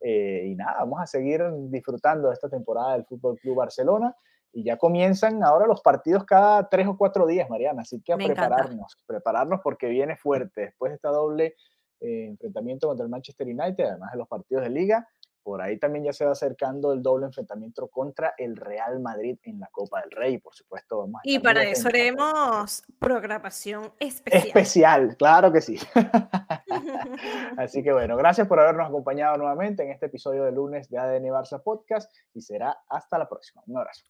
Eh, 0.00 0.46
y 0.46 0.54
nada, 0.56 0.78
vamos 0.78 1.00
a 1.00 1.06
seguir 1.06 1.42
disfrutando 1.68 2.28
de 2.28 2.34
esta 2.34 2.48
temporada 2.48 2.94
del 2.94 3.04
Fútbol 3.04 3.38
Club 3.38 3.56
Barcelona. 3.56 4.16
Y 4.52 4.64
ya 4.64 4.76
comienzan 4.76 5.44
ahora 5.44 5.66
los 5.66 5.80
partidos 5.80 6.24
cada 6.24 6.68
tres 6.68 6.86
o 6.86 6.96
cuatro 6.96 7.26
días, 7.26 7.48
Mariana. 7.48 7.82
Así 7.82 8.00
que 8.00 8.12
a 8.12 8.16
prepararnos, 8.16 8.96
prepararnos 9.06 9.60
porque 9.62 9.86
viene 9.88 10.16
fuerte. 10.16 10.62
Después 10.62 10.90
de 10.90 10.96
esta 10.96 11.10
doble 11.10 11.54
eh, 12.00 12.26
enfrentamiento 12.28 12.88
contra 12.88 13.04
el 13.04 13.10
Manchester 13.10 13.46
United, 13.46 13.84
además 13.84 14.12
de 14.12 14.18
los 14.18 14.28
partidos 14.28 14.64
de 14.64 14.70
liga, 14.70 15.08
por 15.42 15.62
ahí 15.62 15.78
también 15.78 16.04
ya 16.04 16.12
se 16.12 16.24
va 16.24 16.32
acercando 16.32 16.92
el 16.92 17.02
doble 17.02 17.26
enfrentamiento 17.26 17.88
contra 17.88 18.34
el 18.36 18.56
Real 18.56 19.00
Madrid 19.00 19.38
en 19.42 19.58
la 19.58 19.68
Copa 19.68 20.00
del 20.02 20.10
Rey, 20.10 20.38
por 20.38 20.54
supuesto. 20.54 20.98
Vamos 20.98 21.22
y 21.24 21.38
para 21.38 21.62
eso 21.62 21.88
haremos 21.88 22.82
programación 22.98 23.92
especial. 23.98 24.46
Especial, 24.46 25.16
claro 25.16 25.50
que 25.50 25.60
sí. 25.60 25.78
Así 27.56 27.82
que 27.82 27.92
bueno, 27.92 28.16
gracias 28.16 28.46
por 28.46 28.60
habernos 28.60 28.88
acompañado 28.88 29.38
nuevamente 29.38 29.82
en 29.82 29.90
este 29.90 30.06
episodio 30.06 30.44
de 30.44 30.52
lunes 30.52 30.90
de 30.90 30.98
ADN 30.98 31.24
Barça 31.24 31.62
Podcast 31.62 32.12
y 32.34 32.42
será 32.42 32.78
hasta 32.88 33.18
la 33.18 33.28
próxima. 33.28 33.62
Un 33.66 33.78
abrazo. 33.78 34.04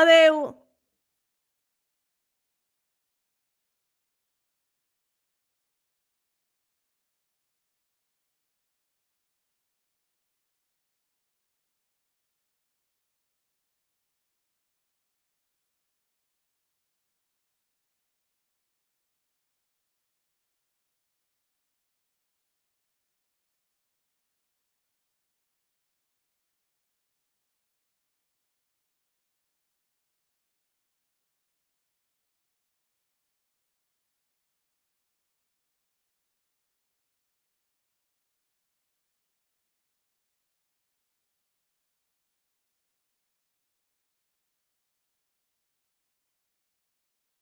Adeu. 0.00 0.36